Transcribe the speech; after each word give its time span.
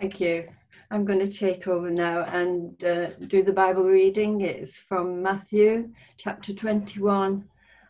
Thank 0.00 0.20
you. 0.20 0.46
I'm 0.90 1.04
going 1.04 1.20
to 1.20 1.30
take 1.30 1.68
over 1.68 1.90
now 1.90 2.24
and 2.24 2.82
uh, 2.84 3.10
do 3.28 3.42
the 3.42 3.52
Bible 3.52 3.84
reading. 3.84 4.40
It's 4.40 4.76
from 4.76 5.22
Matthew 5.22 5.90
chapter 6.18 6.52
21 6.52 7.44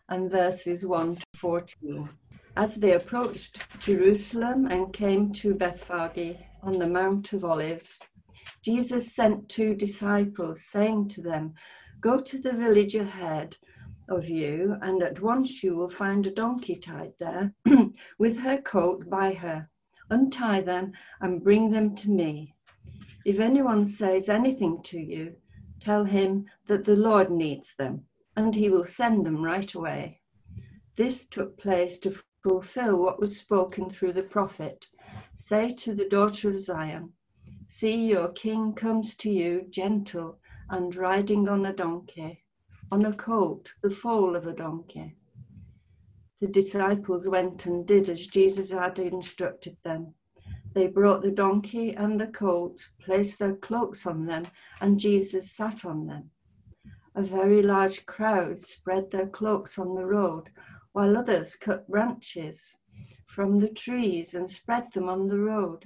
and 0.09 0.31
verses 0.31 0.85
1 0.85 1.15
to 1.15 1.25
14. 1.35 2.09
As 2.55 2.75
they 2.75 2.93
approached 2.93 3.65
Jerusalem 3.79 4.67
and 4.67 4.93
came 4.93 5.33
to 5.33 5.55
Bethphage 5.55 6.37
on 6.61 6.77
the 6.77 6.87
Mount 6.87 7.33
of 7.33 7.43
Olives, 7.43 7.99
Jesus 8.61 9.11
sent 9.11 9.49
two 9.49 9.73
disciples, 9.73 10.63
saying 10.63 11.09
to 11.09 11.21
them, 11.21 11.55
Go 11.99 12.17
to 12.17 12.37
the 12.37 12.53
village 12.53 12.95
ahead 12.95 13.57
of 14.07 14.29
you, 14.29 14.75
and 14.81 15.01
at 15.01 15.19
once 15.21 15.63
you 15.63 15.75
will 15.75 15.89
find 15.89 16.27
a 16.27 16.31
donkey 16.31 16.75
tied 16.75 17.13
there 17.19 17.53
with 18.19 18.37
her 18.39 18.61
colt 18.61 19.09
by 19.09 19.33
her. 19.33 19.69
Untie 20.13 20.61
them 20.61 20.93
and 21.21 21.43
bring 21.43 21.71
them 21.71 21.95
to 21.95 22.11
me. 22.11 22.53
If 23.25 23.39
anyone 23.39 23.83
says 23.83 24.29
anything 24.29 24.83
to 24.83 24.99
you, 24.99 25.37
tell 25.81 26.03
him 26.03 26.45
that 26.67 26.83
the 26.83 26.95
Lord 26.95 27.31
needs 27.31 27.73
them, 27.75 28.05
and 28.35 28.53
he 28.53 28.69
will 28.69 28.83
send 28.83 29.25
them 29.25 29.43
right 29.43 29.73
away. 29.73 30.21
This 30.97 31.25
took 31.25 31.57
place 31.57 31.97
to 32.01 32.15
fulfill 32.43 32.97
what 32.97 33.19
was 33.19 33.39
spoken 33.39 33.89
through 33.89 34.13
the 34.13 34.21
prophet. 34.21 34.85
Say 35.33 35.69
to 35.69 35.95
the 35.95 36.07
daughter 36.07 36.49
of 36.49 36.59
Zion, 36.59 37.13
See, 37.65 38.05
your 38.05 38.27
king 38.27 38.73
comes 38.73 39.15
to 39.15 39.31
you 39.31 39.65
gentle 39.71 40.37
and 40.69 40.95
riding 40.95 41.49
on 41.49 41.65
a 41.65 41.73
donkey, 41.73 42.43
on 42.91 43.03
a 43.03 43.13
colt, 43.13 43.73
the 43.81 43.89
foal 43.89 44.35
of 44.35 44.45
a 44.45 44.53
donkey. 44.53 45.15
The 46.43 46.49
disciples 46.49 47.25
went 47.25 47.67
and 47.67 47.87
did 47.87 48.09
as 48.09 48.27
Jesus 48.27 48.71
had 48.71 48.99
instructed 48.99 49.77
them. 49.81 50.13
They 50.73 50.87
brought 50.87 51.21
the 51.21 51.31
donkey 51.31 51.93
and 51.93 52.19
the 52.19 52.27
colt, 52.27 52.89
placed 52.99 53.39
their 53.39 53.55
cloaks 53.55 54.05
on 54.05 54.25
them, 54.25 54.47
and 54.81 54.99
Jesus 54.99 55.53
sat 55.53 55.85
on 55.85 56.05
them. 56.05 56.31
A 57.15 57.21
very 57.21 57.61
large 57.61 58.05
crowd 58.05 58.61
spread 58.61 59.09
their 59.09 59.27
cloaks 59.27 59.79
on 59.79 59.95
the 59.95 60.05
road, 60.05 60.49
while 60.91 61.15
others 61.15 61.55
cut 61.55 61.87
branches 61.89 62.75
from 63.25 63.59
the 63.59 63.69
trees 63.69 64.33
and 64.33 64.51
spread 64.51 64.91
them 64.91 65.07
on 65.07 65.27
the 65.27 65.39
road. 65.39 65.85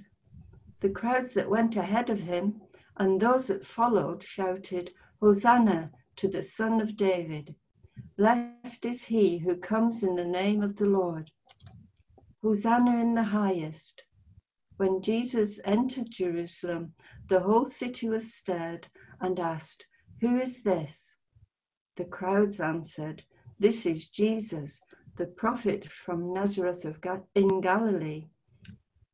The 0.80 0.90
crowds 0.90 1.34
that 1.34 1.52
went 1.52 1.76
ahead 1.76 2.10
of 2.10 2.22
him 2.22 2.62
and 2.96 3.22
those 3.22 3.46
that 3.46 3.64
followed 3.64 4.24
shouted, 4.24 4.90
Hosanna 5.22 5.92
to 6.16 6.28
the 6.28 6.42
Son 6.42 6.82
of 6.82 6.98
David. 6.98 7.54
Blessed 8.18 8.86
is 8.86 9.04
he 9.06 9.38
who 9.40 9.56
comes 9.56 10.04
in 10.04 10.16
the 10.16 10.26
name 10.26 10.64
of 10.64 10.78
the 10.78 10.86
Lord. 10.86 11.32
Hosanna 12.42 13.00
in 13.02 13.16
the 13.16 13.24
highest. 13.24 14.04
When 14.78 15.02
Jesus 15.02 15.60
entered 15.66 16.10
Jerusalem, 16.10 16.94
the 17.30 17.40
whole 17.40 17.66
city 17.66 18.10
was 18.10 18.34
stirred 18.34 18.88
and 19.20 19.40
asked, 19.40 19.86
Who 20.22 20.40
is 20.40 20.64
this? 20.64 21.16
The 21.96 22.06
crowds 22.06 22.60
answered, 22.60 23.24
This 23.60 23.86
is 23.86 24.08
Jesus, 24.08 24.82
the 25.18 25.26
prophet 25.26 25.88
from 25.92 26.34
Nazareth 26.34 26.86
of 26.86 27.02
Ga- 27.02 27.24
in 27.34 27.62
Galilee. 27.62 28.28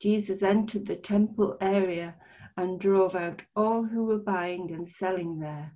Jesus 0.02 0.44
entered 0.44 0.86
the 0.86 0.98
temple 0.98 1.58
area 1.62 2.16
and 2.58 2.80
drove 2.80 3.16
out 3.16 3.44
all 3.56 3.84
who 3.84 4.04
were 4.04 4.20
buying 4.20 4.72
and 4.74 4.88
selling 4.88 5.40
there. 5.40 5.76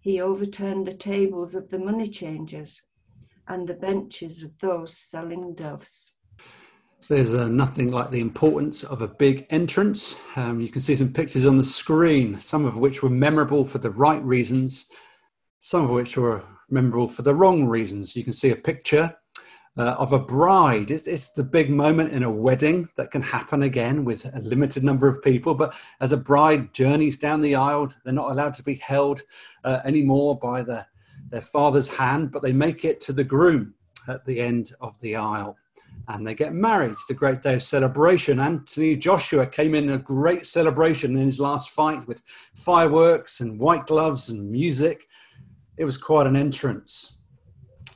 He 0.00 0.20
overturned 0.20 0.86
the 0.86 0.94
tables 0.94 1.54
of 1.54 1.68
the 1.68 1.78
money 1.78 2.06
changers 2.06 2.82
and 3.46 3.68
the 3.68 3.74
benches 3.74 4.42
of 4.42 4.52
those 4.60 4.96
selling 4.96 5.54
doves. 5.54 6.12
There's 7.08 7.34
uh, 7.34 7.48
nothing 7.48 7.90
like 7.90 8.10
the 8.10 8.20
importance 8.20 8.84
of 8.84 9.02
a 9.02 9.08
big 9.08 9.46
entrance. 9.50 10.20
Um, 10.36 10.60
you 10.60 10.68
can 10.68 10.80
see 10.80 10.96
some 10.96 11.12
pictures 11.12 11.44
on 11.44 11.58
the 11.58 11.64
screen, 11.64 12.38
some 12.38 12.64
of 12.64 12.76
which 12.76 13.02
were 13.02 13.10
memorable 13.10 13.64
for 13.64 13.78
the 13.78 13.90
right 13.90 14.22
reasons, 14.22 14.90
some 15.60 15.84
of 15.84 15.90
which 15.90 16.16
were 16.16 16.44
memorable 16.70 17.08
for 17.08 17.22
the 17.22 17.34
wrong 17.34 17.66
reasons. 17.66 18.16
You 18.16 18.24
can 18.24 18.32
see 18.32 18.50
a 18.50 18.56
picture 18.56 19.16
uh, 19.78 19.94
of 19.98 20.12
a 20.12 20.18
bride. 20.18 20.90
It's, 20.90 21.06
it's, 21.06 21.30
the 21.30 21.44
big 21.44 21.70
moment 21.70 22.12
in 22.12 22.22
a 22.22 22.30
wedding 22.30 22.88
that 22.96 23.10
can 23.10 23.22
happen 23.22 23.62
again 23.62 24.04
with 24.04 24.24
a 24.34 24.40
limited 24.40 24.82
number 24.82 25.08
of 25.08 25.22
people. 25.22 25.54
But 25.54 25.74
as 26.00 26.12
a 26.12 26.16
bride 26.16 26.74
journeys 26.74 27.16
down 27.16 27.40
the 27.40 27.54
aisle, 27.54 27.92
they're 28.04 28.12
not 28.12 28.30
allowed 28.30 28.54
to 28.54 28.62
be 28.62 28.74
held 28.76 29.22
uh, 29.64 29.80
anymore 29.84 30.38
by 30.38 30.62
the, 30.62 30.86
their 31.30 31.40
father's 31.40 31.88
hand, 31.88 32.32
but 32.32 32.42
they 32.42 32.52
make 32.52 32.84
it 32.84 33.00
to 33.02 33.12
the 33.12 33.24
groom 33.24 33.74
at 34.08 34.24
the 34.24 34.40
end 34.40 34.72
of 34.80 34.98
the 35.00 35.16
aisle. 35.16 35.56
And 36.08 36.26
they 36.26 36.34
get 36.34 36.52
married. 36.52 36.92
It's 36.92 37.10
a 37.10 37.14
great 37.14 37.42
day 37.42 37.54
of 37.54 37.62
celebration. 37.62 38.40
Anthony 38.40 38.96
Joshua 38.96 39.46
came 39.46 39.74
in 39.74 39.90
a 39.90 39.98
great 39.98 40.46
celebration 40.46 41.16
in 41.16 41.24
his 41.24 41.38
last 41.38 41.70
fight 41.70 42.06
with 42.08 42.22
fireworks 42.54 43.40
and 43.40 43.60
white 43.60 43.86
gloves 43.86 44.30
and 44.30 44.50
music. 44.50 45.06
It 45.76 45.84
was 45.84 45.96
quite 45.96 46.26
an 46.26 46.36
entrance. 46.36 47.19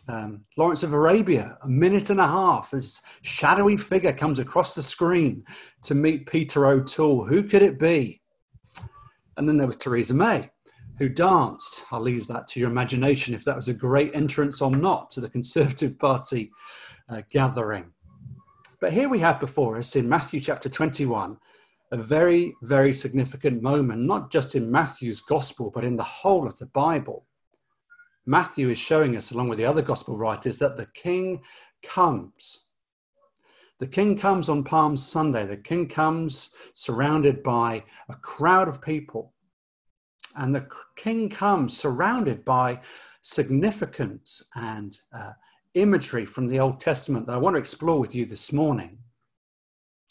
Um, 0.06 0.44
Lawrence 0.56 0.82
of 0.82 0.92
Arabia, 0.92 1.56
a 1.62 1.69
minute 1.69 2.10
and 2.10 2.20
a 2.20 2.26
half, 2.26 2.70
this 2.70 3.00
shadowy 3.22 3.76
figure 3.76 4.12
comes 4.12 4.38
across 4.38 4.75
the 4.75 4.82
screen 4.82 5.44
to 5.82 5.94
meet 5.94 6.26
Peter 6.26 6.66
O'Toole. 6.66 7.25
Who 7.25 7.42
could 7.42 7.62
it 7.62 7.78
be? 7.78 8.20
And 9.37 9.48
then 9.48 9.56
there 9.56 9.66
was 9.66 9.76
Theresa 9.76 10.14
May, 10.14 10.50
who 10.98 11.09
danced. 11.09 11.84
I'll 11.91 12.00
leave 12.00 12.26
that 12.26 12.47
to 12.48 12.60
your 12.60 12.70
imagination 12.70 13.34
if 13.34 13.44
that 13.44 13.56
was 13.56 13.69
a 13.69 13.75
great 13.75 14.14
entrance 14.14 14.60
or 14.60 14.70
not 14.70 15.10
to 15.12 15.20
the 15.20 15.31
Conservative 15.31 15.98
Party 15.98 16.53
uh, 17.09 17.22
gathering. 17.31 17.93
But 18.81 18.93
here 18.93 19.09
we 19.09 19.20
have 19.20 19.41
before 19.41 19.78
us 19.78 19.97
in 19.97 20.09
Matthew 20.09 20.41
chapter 20.41 20.69
21 20.69 21.38
a 21.93 21.97
very, 21.97 22.54
very 22.62 22.93
significant 22.93 23.62
moment, 23.62 24.03
not 24.03 24.31
just 24.31 24.54
in 24.54 24.70
Matthew's 24.70 25.20
gospel, 25.20 25.70
but 25.72 25.84
in 25.84 25.97
the 25.97 26.03
whole 26.03 26.47
of 26.47 26.59
the 26.59 26.66
Bible. 26.66 27.25
Matthew 28.27 28.71
is 28.71 28.79
showing 28.79 29.17
us, 29.17 29.31
along 29.31 29.49
with 29.49 29.59
the 29.59 29.67
other 29.67 29.83
gospel 29.83 30.17
writers, 30.17 30.59
that 30.59 30.77
the 30.77 30.87
king 30.87 31.43
comes. 31.83 32.71
The 33.81 33.87
king 33.87 34.17
comes 34.17 34.49
on 34.49 34.65
Palm 34.65 34.97
Sunday. 34.97 35.47
The 35.47 35.59
king 35.59 35.89
comes 35.89 36.57
surrounded 36.73 37.43
by 37.43 37.85
a 38.09 38.15
crowd 38.15 38.69
of 38.69 38.81
people. 38.81 39.35
And 40.37 40.55
the 40.55 40.67
king 40.97 41.29
comes 41.29 41.77
surrounded 41.77 42.45
by 42.45 42.81
significance 43.21 44.51
and 44.55 44.99
uh, 45.12 45.33
imagery 45.75 46.25
from 46.25 46.47
the 46.47 46.61
Old 46.61 46.81
Testament 46.81 47.27
that 47.27 47.35
I 47.35 47.39
want 47.39 47.55
to 47.55 47.61
explore 47.61 48.01
with 48.01 48.15
you 48.15 48.25
this 48.25 48.53
morning. 48.53 48.99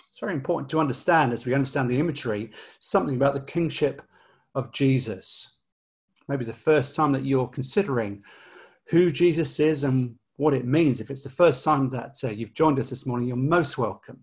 It's 0.07 0.19
very 0.19 0.33
important 0.33 0.69
to 0.69 0.79
understand, 0.79 1.33
as 1.33 1.45
we 1.45 1.55
understand 1.55 1.89
the 1.89 1.99
imagery, 1.99 2.51
something 2.77 3.15
about 3.15 3.33
the 3.33 3.41
kingship 3.41 4.03
of 4.53 4.71
Jesus 4.71 5.52
maybe 6.27 6.45
the 6.45 6.53
first 6.53 6.95
time 6.95 7.11
that 7.13 7.25
you're 7.25 7.47
considering 7.47 8.23
who 8.87 9.11
Jesus 9.11 9.59
is 9.59 9.83
and 9.83 10.15
what 10.37 10.53
it 10.53 10.65
means. 10.65 10.99
If 10.99 11.09
it's 11.09 11.23
the 11.23 11.29
first 11.29 11.63
time 11.63 11.89
that 11.91 12.17
uh, 12.23 12.29
you've 12.29 12.53
joined 12.53 12.79
us 12.79 12.89
this 12.89 13.05
morning, 13.05 13.27
you're 13.27 13.37
most 13.37 13.77
welcome. 13.77 14.19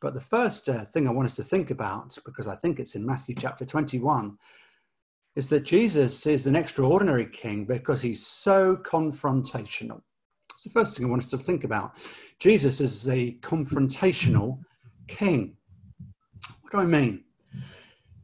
But 0.00 0.14
the 0.14 0.20
first 0.20 0.68
uh, 0.68 0.84
thing 0.84 1.08
I 1.08 1.12
want 1.12 1.26
us 1.26 1.36
to 1.36 1.42
think 1.42 1.70
about, 1.70 2.16
because 2.24 2.46
I 2.46 2.56
think 2.56 2.78
it's 2.78 2.94
in 2.94 3.04
Matthew 3.04 3.34
chapter 3.34 3.64
21, 3.64 4.36
is 5.34 5.48
that 5.48 5.64
Jesus 5.64 6.26
is 6.26 6.46
an 6.46 6.56
extraordinary 6.56 7.26
king 7.26 7.64
because 7.64 8.00
he's 8.00 8.26
so 8.26 8.76
confrontational. 8.76 10.00
It's 10.54 10.64
the 10.64 10.70
first 10.70 10.96
thing 10.96 11.06
I 11.06 11.10
want 11.10 11.22
us 11.22 11.30
to 11.30 11.38
think 11.38 11.64
about. 11.64 11.96
Jesus 12.38 12.80
is 12.80 13.08
a 13.08 13.32
confrontational 13.42 14.60
king. 15.08 15.56
What 16.62 16.72
do 16.72 16.78
I 16.78 16.86
mean? 16.86 17.24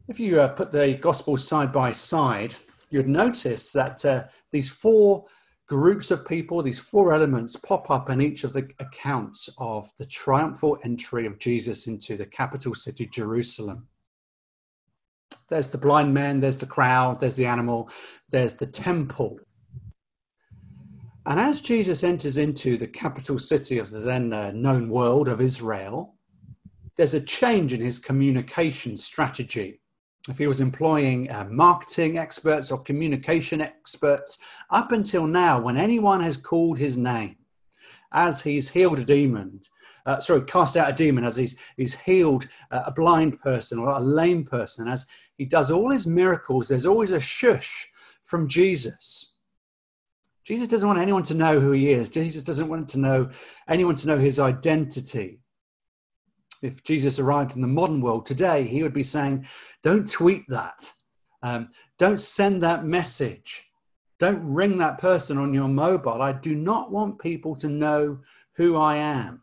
If 0.07 0.19
you 0.19 0.41
uh, 0.41 0.49
put 0.49 0.71
the 0.71 0.95
gospel 0.95 1.37
side 1.37 1.71
by 1.71 1.91
side, 1.91 2.55
you'd 2.93 3.07
notice 3.07 3.71
that 3.71 4.05
uh, 4.05 4.23
these 4.51 4.69
four 4.69 5.25
groups 5.67 6.11
of 6.11 6.27
people, 6.27 6.61
these 6.61 6.79
four 6.79 7.11
elements 7.11 7.55
pop 7.55 7.89
up 7.89 8.11
in 8.11 8.21
each 8.21 8.43
of 8.43 8.53
the 8.53 8.69
accounts 8.79 9.49
of 9.57 9.89
the 9.97 10.05
triumphal 10.05 10.77
entry 10.83 11.25
of 11.25 11.39
Jesus 11.39 11.87
into 11.87 12.15
the 12.15 12.25
capital 12.27 12.75
city, 12.75 13.07
Jerusalem. 13.07 13.87
There's 15.49 15.69
the 15.69 15.79
blind 15.79 16.13
man, 16.13 16.39
there's 16.39 16.57
the 16.57 16.67
crowd, 16.67 17.19
there's 17.19 17.35
the 17.35 17.47
animal, 17.47 17.89
there's 18.29 18.53
the 18.53 18.67
temple. 18.67 19.39
And 21.25 21.39
as 21.39 21.61
Jesus 21.61 22.03
enters 22.03 22.37
into 22.37 22.77
the 22.77 22.87
capital 22.87 23.39
city 23.39 23.79
of 23.79 23.89
the 23.89 23.99
then 23.99 24.33
uh, 24.33 24.51
known 24.51 24.87
world 24.87 25.27
of 25.27 25.41
Israel, 25.41 26.15
there's 26.95 27.15
a 27.15 27.21
change 27.21 27.73
in 27.73 27.81
his 27.81 27.97
communication 27.97 28.95
strategy 28.95 29.79
if 30.29 30.37
he 30.37 30.47
was 30.47 30.61
employing 30.61 31.29
uh, 31.29 31.45
marketing 31.49 32.17
experts 32.17 32.71
or 32.71 32.81
communication 32.81 33.59
experts, 33.59 34.39
up 34.69 34.91
until 34.91 35.27
now, 35.27 35.59
when 35.59 35.77
anyone 35.77 36.21
has 36.21 36.37
called 36.37 36.79
his 36.79 36.95
name, 36.95 37.35
as 38.13 38.41
he's 38.41 38.69
healed 38.69 38.99
a 38.99 39.03
demon, 39.03 39.59
uh, 40.05 40.19
sorry, 40.19 40.41
cast 40.43 40.77
out 40.77 40.89
a 40.89 40.93
demon, 40.93 41.23
as 41.25 41.35
he's, 41.35 41.57
he's 41.75 41.99
healed 41.99 42.47
uh, 42.71 42.83
a 42.85 42.91
blind 42.91 43.39
person 43.41 43.79
or 43.79 43.89
a 43.89 43.99
lame 43.99 44.45
person, 44.45 44.87
as 44.87 45.07
he 45.37 45.45
does 45.45 45.71
all 45.71 45.91
his 45.91 46.07
miracles, 46.07 46.67
there's 46.67 46.85
always 46.85 47.11
a 47.11 47.19
shush 47.19 47.89
from 48.23 48.47
Jesus. 48.47 49.37
Jesus 50.45 50.67
doesn't 50.67 50.87
want 50.87 50.99
anyone 50.99 51.23
to 51.23 51.33
know 51.33 51.59
who 51.59 51.71
he 51.71 51.91
is. 51.91 52.09
Jesus 52.09 52.43
doesn't 52.43 52.67
want 52.67 52.87
to 52.89 52.99
know 52.99 53.29
anyone 53.67 53.95
to 53.95 54.07
know 54.07 54.17
his 54.17 54.39
identity. 54.39 55.39
If 56.63 56.83
Jesus 56.83 57.19
arrived 57.19 57.55
in 57.55 57.61
the 57.61 57.67
modern 57.67 58.01
world 58.01 58.25
today, 58.25 58.63
he 58.63 58.83
would 58.83 58.93
be 58.93 59.03
saying, 59.03 59.45
Don't 59.83 60.09
tweet 60.09 60.43
that. 60.47 60.91
Um, 61.41 61.69
don't 61.97 62.19
send 62.19 62.63
that 62.63 62.85
message. 62.85 63.69
Don't 64.17 64.41
ring 64.43 64.77
that 64.77 64.97
person 64.97 65.37
on 65.37 65.53
your 65.53 65.67
mobile. 65.67 66.21
I 66.21 66.31
do 66.31 66.55
not 66.55 66.91
want 66.91 67.19
people 67.19 67.55
to 67.57 67.67
know 67.67 68.19
who 68.53 68.77
I 68.77 68.95
am. 68.95 69.41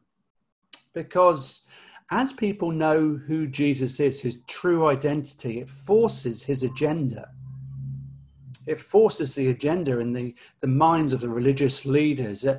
Because 0.95 1.67
as 2.11 2.33
people 2.33 2.73
know 2.73 3.21
who 3.27 3.47
Jesus 3.47 4.01
is, 4.01 4.21
his 4.21 4.43
true 4.47 4.87
identity, 4.87 5.61
it 5.61 5.69
forces 5.69 6.43
his 6.43 6.65
agenda. 6.65 7.29
It 8.67 8.81
forces 8.81 9.35
the 9.35 9.49
agenda 9.49 9.99
in 9.99 10.13
the, 10.13 10.35
the 10.61 10.67
minds 10.67 11.13
of 11.13 11.21
the 11.21 11.29
religious 11.29 11.85
leaders. 11.85 12.47
Uh, 12.47 12.59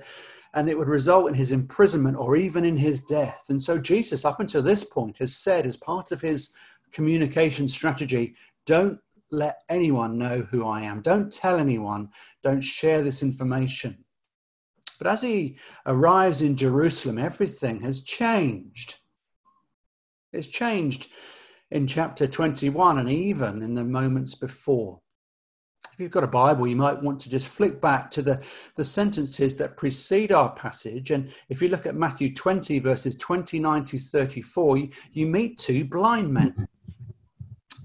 and 0.54 0.70
it 0.70 0.78
would 0.78 0.88
result 0.88 1.28
in 1.28 1.34
his 1.34 1.52
imprisonment 1.52 2.18
or 2.18 2.36
even 2.36 2.66
in 2.66 2.78
his 2.78 3.04
death. 3.04 3.46
And 3.50 3.62
so, 3.62 3.78
Jesus, 3.78 4.26
up 4.26 4.40
until 4.40 4.62
this 4.62 4.84
point, 4.84 5.20
has 5.20 5.36
said, 5.36 5.66
as 5.66 5.78
part 5.78 6.12
of 6.12 6.22
his 6.22 6.56
communication 6.92 7.68
strategy, 7.68 8.36
don't 8.66 9.00
let 9.32 9.62
anyone 9.70 10.18
know 10.18 10.42
who 10.52 10.68
I 10.68 10.82
am. 10.82 11.02
Don't 11.02 11.32
tell 11.32 11.58
anyone. 11.58 12.10
Don't 12.44 12.62
share 12.62 13.02
this 13.02 13.24
information. 13.24 14.04
But 14.98 15.08
as 15.08 15.22
he 15.22 15.58
arrives 15.86 16.42
in 16.42 16.58
Jerusalem, 16.58 17.18
everything 17.18 17.82
has 17.82 18.04
changed. 18.04 18.96
It's 20.34 20.48
changed 20.48 21.08
in 21.72 21.88
chapter 21.88 22.28
21 22.28 23.00
and 23.00 23.10
even 23.10 23.64
in 23.64 23.74
the 23.74 23.84
moments 23.84 24.36
before. 24.36 25.00
You've 26.02 26.12
got 26.12 26.24
a 26.24 26.28
Bible, 26.28 26.68
you 26.68 26.76
might 26.76 27.02
want 27.02 27.20
to 27.22 27.30
just 27.30 27.48
flick 27.48 27.80
back 27.80 28.10
to 28.12 28.22
the, 28.22 28.42
the 28.76 28.84
sentences 28.84 29.56
that 29.58 29.78
precede 29.78 30.32
our 30.32 30.50
passage. 30.50 31.12
And 31.12 31.32
if 31.50 31.62
you 31.62 31.70
look 31.70 31.86
at 31.86 31.96
Matthew 31.96 32.34
20, 32.34 32.80
verses 32.80 33.16
29 33.16 33.86
to 33.86 34.00
34, 34.00 34.78
you, 34.78 34.90
you 35.12 35.28
meet 35.28 35.60
two 35.60 35.86
blind 35.86 36.34
men. 36.34 36.52
Mm-hmm. 36.52 36.64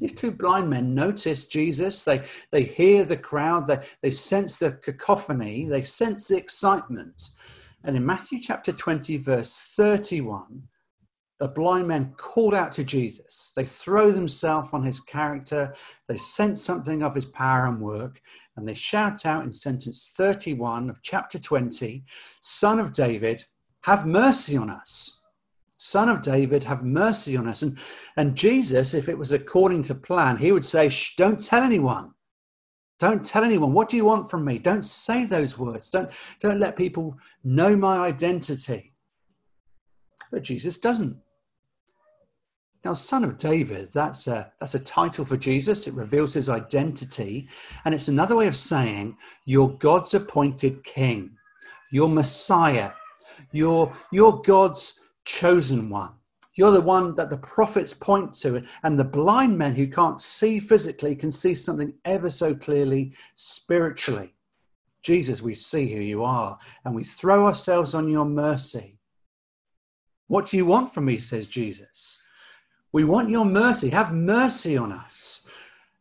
These 0.00 0.12
two 0.12 0.30
blind 0.30 0.70
men 0.70 0.94
notice 0.94 1.46
Jesus. 1.46 2.02
They, 2.02 2.22
they 2.50 2.64
hear 2.64 3.04
the 3.04 3.16
crowd. 3.16 3.66
They, 3.66 3.80
they 4.02 4.10
sense 4.10 4.56
the 4.56 4.72
cacophony. 4.72 5.66
They 5.66 5.82
sense 5.82 6.28
the 6.28 6.36
excitement. 6.36 7.30
And 7.84 7.96
in 7.96 8.04
Matthew 8.04 8.40
chapter 8.40 8.72
20, 8.72 9.16
verse 9.18 9.72
31, 9.76 10.64
the 11.38 11.48
blind 11.48 11.88
men 11.88 12.14
called 12.16 12.54
out 12.54 12.72
to 12.74 12.84
Jesus. 12.84 13.52
They 13.54 13.66
throw 13.66 14.10
themselves 14.10 14.70
on 14.72 14.82
his 14.82 15.00
character. 15.00 15.74
They 16.08 16.16
sense 16.16 16.62
something 16.62 17.02
of 17.02 17.14
his 17.14 17.26
power 17.26 17.66
and 17.66 17.80
work. 17.80 18.20
And 18.56 18.66
they 18.66 18.74
shout 18.74 19.26
out 19.26 19.44
in 19.44 19.52
sentence 19.52 20.14
31 20.16 20.88
of 20.88 21.02
chapter 21.02 21.38
20 21.38 22.04
Son 22.40 22.78
of 22.78 22.92
David, 22.92 23.44
have 23.82 24.06
mercy 24.06 24.56
on 24.56 24.70
us. 24.70 25.24
Son 25.78 26.08
of 26.08 26.22
David, 26.22 26.64
have 26.64 26.82
mercy 26.82 27.36
on 27.36 27.46
us. 27.46 27.60
And, 27.60 27.78
and 28.16 28.34
Jesus, 28.34 28.94
if 28.94 29.10
it 29.10 29.18
was 29.18 29.32
according 29.32 29.82
to 29.84 29.94
plan, 29.94 30.38
he 30.38 30.52
would 30.52 30.64
say, 30.64 30.90
Don't 31.18 31.44
tell 31.44 31.62
anyone. 31.62 32.12
Don't 32.98 33.24
tell 33.24 33.44
anyone. 33.44 33.74
What 33.74 33.90
do 33.90 33.96
you 33.98 34.06
want 34.06 34.30
from 34.30 34.42
me? 34.42 34.58
Don't 34.58 34.84
say 34.84 35.26
those 35.26 35.58
words. 35.58 35.90
Don't, 35.90 36.10
don't 36.40 36.58
let 36.58 36.76
people 36.76 37.18
know 37.44 37.76
my 37.76 37.98
identity. 37.98 38.94
But 40.32 40.42
Jesus 40.42 40.78
doesn't. 40.78 41.18
Now, 42.84 42.94
Son 42.94 43.24
of 43.24 43.36
David, 43.36 43.90
that's 43.92 44.26
a, 44.28 44.52
that's 44.60 44.74
a 44.74 44.80
title 44.80 45.24
for 45.24 45.36
Jesus. 45.36 45.86
It 45.86 45.94
reveals 45.94 46.34
his 46.34 46.48
identity. 46.48 47.48
And 47.84 47.94
it's 47.94 48.08
another 48.08 48.36
way 48.36 48.46
of 48.46 48.56
saying, 48.56 49.16
You're 49.44 49.70
God's 49.70 50.14
appointed 50.14 50.84
king, 50.84 51.36
you're 51.90 52.08
Messiah, 52.08 52.92
you're, 53.52 53.92
you're 54.12 54.40
God's 54.44 55.02
chosen 55.24 55.90
one. 55.90 56.10
You're 56.54 56.70
the 56.70 56.80
one 56.80 57.14
that 57.16 57.28
the 57.28 57.36
prophets 57.36 57.92
point 57.92 58.32
to, 58.34 58.64
and 58.82 58.98
the 58.98 59.04
blind 59.04 59.58
men 59.58 59.74
who 59.74 59.86
can't 59.86 60.20
see 60.20 60.58
physically 60.58 61.14
can 61.14 61.30
see 61.30 61.52
something 61.52 61.92
ever 62.06 62.30
so 62.30 62.54
clearly 62.54 63.12
spiritually. 63.34 64.34
Jesus, 65.02 65.42
we 65.42 65.54
see 65.54 65.92
who 65.92 66.00
you 66.00 66.24
are, 66.24 66.58
and 66.84 66.94
we 66.94 67.04
throw 67.04 67.46
ourselves 67.46 67.94
on 67.94 68.08
your 68.08 68.24
mercy. 68.24 68.98
What 70.28 70.46
do 70.46 70.56
you 70.56 70.64
want 70.64 70.94
from 70.94 71.04
me? 71.04 71.18
says 71.18 71.46
Jesus. 71.46 72.22
We 72.96 73.04
want 73.04 73.28
your 73.28 73.44
mercy. 73.44 73.90
Have 73.90 74.14
mercy 74.14 74.74
on 74.74 74.90
us. 74.90 75.46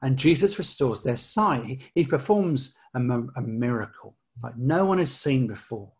And 0.01 0.15
Jesus 0.15 0.57
restores 0.57 1.03
their 1.03 1.17
sight. 1.17 1.65
He, 1.65 1.81
he 1.93 2.05
performs 2.05 2.77
a, 2.93 3.01
a 3.35 3.41
miracle 3.41 4.15
like 4.41 4.57
no 4.57 4.85
one 4.85 4.99
has 4.99 5.13
seen 5.13 5.45
before. 5.45 5.91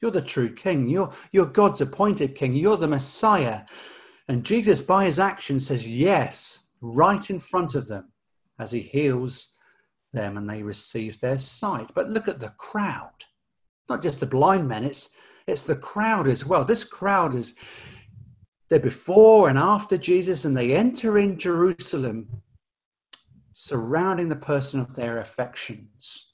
You're 0.00 0.10
the 0.10 0.20
true 0.20 0.52
king. 0.52 0.88
You're, 0.88 1.12
you're 1.30 1.46
God's 1.46 1.80
appointed 1.80 2.34
king. 2.34 2.54
You're 2.54 2.76
the 2.76 2.88
Messiah. 2.88 3.60
And 4.26 4.42
Jesus, 4.42 4.80
by 4.80 5.04
his 5.04 5.20
action, 5.20 5.60
says 5.60 5.86
yes, 5.86 6.70
right 6.80 7.30
in 7.30 7.38
front 7.38 7.76
of 7.76 7.86
them 7.86 8.10
as 8.58 8.72
he 8.72 8.80
heals 8.80 9.60
them 10.12 10.38
and 10.38 10.50
they 10.50 10.64
receive 10.64 11.20
their 11.20 11.38
sight. 11.38 11.92
But 11.94 12.10
look 12.10 12.26
at 12.26 12.40
the 12.40 12.52
crowd. 12.58 13.12
Not 13.88 14.02
just 14.02 14.18
the 14.18 14.26
blind 14.26 14.66
men, 14.66 14.82
it's, 14.82 15.16
it's 15.46 15.62
the 15.62 15.76
crowd 15.76 16.26
as 16.26 16.44
well. 16.44 16.64
This 16.64 16.82
crowd 16.82 17.36
is, 17.36 17.54
they're 18.72 18.80
before 18.80 19.50
and 19.50 19.58
after 19.58 19.98
Jesus, 19.98 20.46
and 20.46 20.56
they 20.56 20.74
enter 20.74 21.18
in 21.18 21.38
Jerusalem 21.38 22.26
surrounding 23.52 24.30
the 24.30 24.34
person 24.34 24.80
of 24.80 24.94
their 24.94 25.18
affections. 25.18 26.32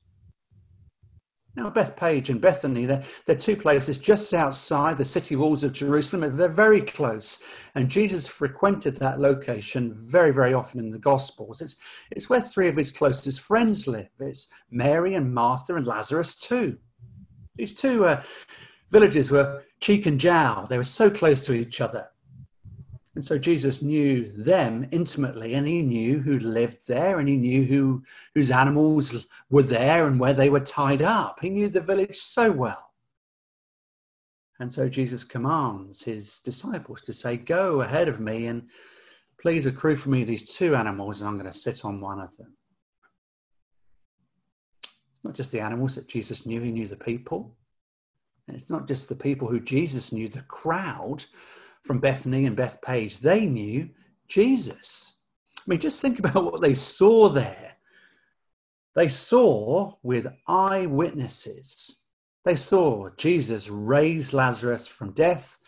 Now, 1.56 1.68
Bethpage 1.68 2.28
and 2.28 2.40
Bethany, 2.40 2.86
they're, 2.86 3.02
they're 3.26 3.34
two 3.34 3.56
places 3.56 3.98
just 3.98 4.32
outside 4.34 4.98
the 4.98 5.04
city 5.04 5.34
walls 5.34 5.64
of 5.64 5.72
Jerusalem. 5.72 6.36
They're 6.36 6.48
very 6.48 6.80
close. 6.80 7.42
And 7.74 7.88
Jesus 7.88 8.28
frequented 8.28 8.94
that 8.98 9.18
location 9.18 9.92
very, 9.92 10.32
very 10.32 10.54
often 10.54 10.78
in 10.78 10.92
the 10.92 10.98
Gospels. 11.00 11.60
It's, 11.60 11.74
it's 12.12 12.30
where 12.30 12.40
three 12.40 12.68
of 12.68 12.76
his 12.76 12.92
closest 12.92 13.40
friends 13.40 13.88
live. 13.88 14.10
It's 14.20 14.54
Mary 14.70 15.14
and 15.14 15.34
Martha 15.34 15.74
and 15.74 15.88
Lazarus, 15.88 16.36
too. 16.36 16.78
These 17.56 17.74
two 17.74 18.06
uh, 18.06 18.22
villages 18.92 19.28
were 19.28 19.64
cheek 19.80 20.06
and 20.06 20.20
jowl. 20.20 20.68
They 20.68 20.76
were 20.76 20.84
so 20.84 21.10
close 21.10 21.44
to 21.46 21.52
each 21.52 21.80
other. 21.80 22.06
And 23.18 23.24
so 23.24 23.36
Jesus 23.36 23.82
knew 23.82 24.30
them 24.30 24.86
intimately, 24.92 25.54
and 25.54 25.66
he 25.66 25.82
knew 25.82 26.20
who 26.20 26.38
lived 26.38 26.86
there, 26.86 27.18
and 27.18 27.28
he 27.28 27.36
knew 27.36 27.64
who 27.64 28.04
whose 28.36 28.52
animals 28.52 29.26
were 29.50 29.64
there 29.64 30.06
and 30.06 30.20
where 30.20 30.32
they 30.32 30.48
were 30.48 30.60
tied 30.60 31.02
up. 31.02 31.40
He 31.42 31.50
knew 31.50 31.68
the 31.68 31.80
village 31.80 32.16
so 32.16 32.52
well. 32.52 32.92
And 34.60 34.72
so 34.72 34.88
Jesus 34.88 35.24
commands 35.24 36.00
his 36.00 36.38
disciples 36.38 37.00
to 37.00 37.12
say, 37.12 37.36
Go 37.36 37.80
ahead 37.80 38.06
of 38.06 38.20
me 38.20 38.46
and 38.46 38.68
please 39.42 39.66
accrue 39.66 39.96
for 39.96 40.10
me 40.10 40.22
these 40.22 40.54
two 40.54 40.76
animals, 40.76 41.20
and 41.20 41.28
I'm 41.28 41.38
going 41.38 41.50
to 41.50 41.58
sit 41.58 41.84
on 41.84 42.00
one 42.00 42.20
of 42.20 42.36
them. 42.36 42.56
It's 44.84 45.24
not 45.24 45.34
just 45.34 45.50
the 45.50 45.58
animals 45.58 45.96
that 45.96 46.06
Jesus 46.06 46.46
knew, 46.46 46.60
he 46.60 46.70
knew 46.70 46.86
the 46.86 46.94
people. 46.94 47.56
And 48.46 48.56
it's 48.56 48.70
not 48.70 48.86
just 48.86 49.08
the 49.08 49.16
people 49.16 49.48
who 49.48 49.58
Jesus 49.58 50.12
knew, 50.12 50.28
the 50.28 50.42
crowd 50.42 51.24
from 51.84 52.00
Bethany 52.00 52.46
and 52.46 52.56
Bethphage, 52.56 53.18
they 53.18 53.46
knew 53.46 53.90
Jesus. 54.28 55.18
I 55.58 55.62
mean, 55.66 55.80
just 55.80 56.00
think 56.00 56.18
about 56.18 56.44
what 56.44 56.60
they 56.60 56.74
saw 56.74 57.28
there. 57.28 57.76
They 58.94 59.08
saw 59.08 59.94
with 60.02 60.26
eyewitnesses. 60.46 62.02
They 62.44 62.56
saw 62.56 63.10
Jesus 63.16 63.68
raise 63.68 64.32
Lazarus 64.32 64.86
from 64.86 65.12
death 65.12 65.58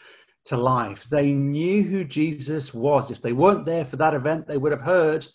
to 0.46 0.56
life. 0.56 1.04
They 1.04 1.32
knew 1.32 1.82
who 1.82 2.04
Jesus 2.04 2.72
was. 2.72 3.10
If 3.10 3.22
they 3.22 3.32
weren't 3.32 3.66
there 3.66 3.84
for 3.84 3.96
that 3.96 4.14
event, 4.14 4.46
they 4.46 4.56
would 4.56 4.72
have 4.72 4.80
heard 4.80 5.26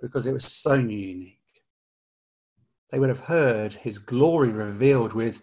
because 0.00 0.26
it 0.26 0.32
was 0.32 0.44
so 0.44 0.74
unique. 0.74 1.38
They 2.90 2.98
would 2.98 3.08
have 3.08 3.20
heard 3.20 3.74
his 3.74 3.98
glory 3.98 4.48
revealed 4.48 5.12
with 5.12 5.42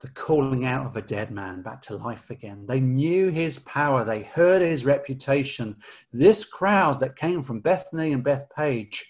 the 0.00 0.08
calling 0.08 0.64
out 0.64 0.86
of 0.86 0.96
a 0.96 1.02
dead 1.02 1.30
man 1.30 1.62
back 1.62 1.80
to 1.82 1.96
life 1.96 2.30
again. 2.30 2.66
They 2.66 2.80
knew 2.80 3.28
his 3.28 3.58
power, 3.60 4.04
they 4.04 4.22
heard 4.22 4.62
his 4.62 4.84
reputation. 4.84 5.76
This 6.12 6.44
crowd 6.44 7.00
that 7.00 7.16
came 7.16 7.42
from 7.42 7.60
Bethany 7.60 8.12
and 8.12 8.24
Bethpage, 8.24 9.04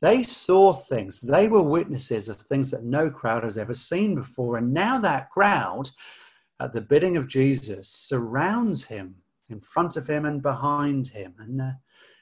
they 0.00 0.22
saw 0.22 0.72
things. 0.72 1.20
They 1.20 1.48
were 1.48 1.62
witnesses 1.62 2.28
of 2.28 2.40
things 2.40 2.70
that 2.70 2.84
no 2.84 3.10
crowd 3.10 3.42
has 3.42 3.58
ever 3.58 3.74
seen 3.74 4.14
before. 4.14 4.56
And 4.58 4.72
now 4.72 4.98
that 5.00 5.30
crowd, 5.30 5.90
at 6.60 6.72
the 6.72 6.80
bidding 6.80 7.16
of 7.16 7.28
Jesus, 7.28 7.88
surrounds 7.88 8.84
him 8.84 9.16
in 9.48 9.60
front 9.60 9.96
of 9.96 10.06
him 10.06 10.24
and 10.24 10.42
behind 10.42 11.08
him. 11.08 11.34
And 11.38 11.60
uh, 11.60 11.70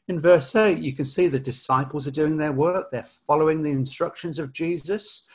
in 0.08 0.20
verse 0.20 0.54
8, 0.54 0.78
you 0.78 0.92
can 0.94 1.04
see 1.04 1.26
the 1.26 1.40
disciples 1.40 2.06
are 2.06 2.12
doing 2.12 2.36
their 2.36 2.52
work, 2.52 2.90
they're 2.90 3.02
following 3.02 3.62
the 3.62 3.70
instructions 3.70 4.38
of 4.38 4.52
Jesus. 4.52 5.26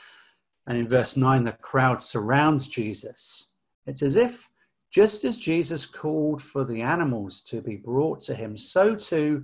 And 0.71 0.79
in 0.79 0.87
verse 0.87 1.17
9, 1.17 1.43
the 1.43 1.51
crowd 1.51 2.01
surrounds 2.01 2.65
Jesus. 2.65 3.55
It's 3.85 4.01
as 4.01 4.15
if 4.15 4.49
just 4.89 5.25
as 5.25 5.35
Jesus 5.35 5.85
called 5.85 6.41
for 6.41 6.63
the 6.63 6.81
animals 6.81 7.41
to 7.47 7.59
be 7.59 7.75
brought 7.75 8.21
to 8.21 8.33
him, 8.33 8.55
so 8.55 8.95
too 8.95 9.43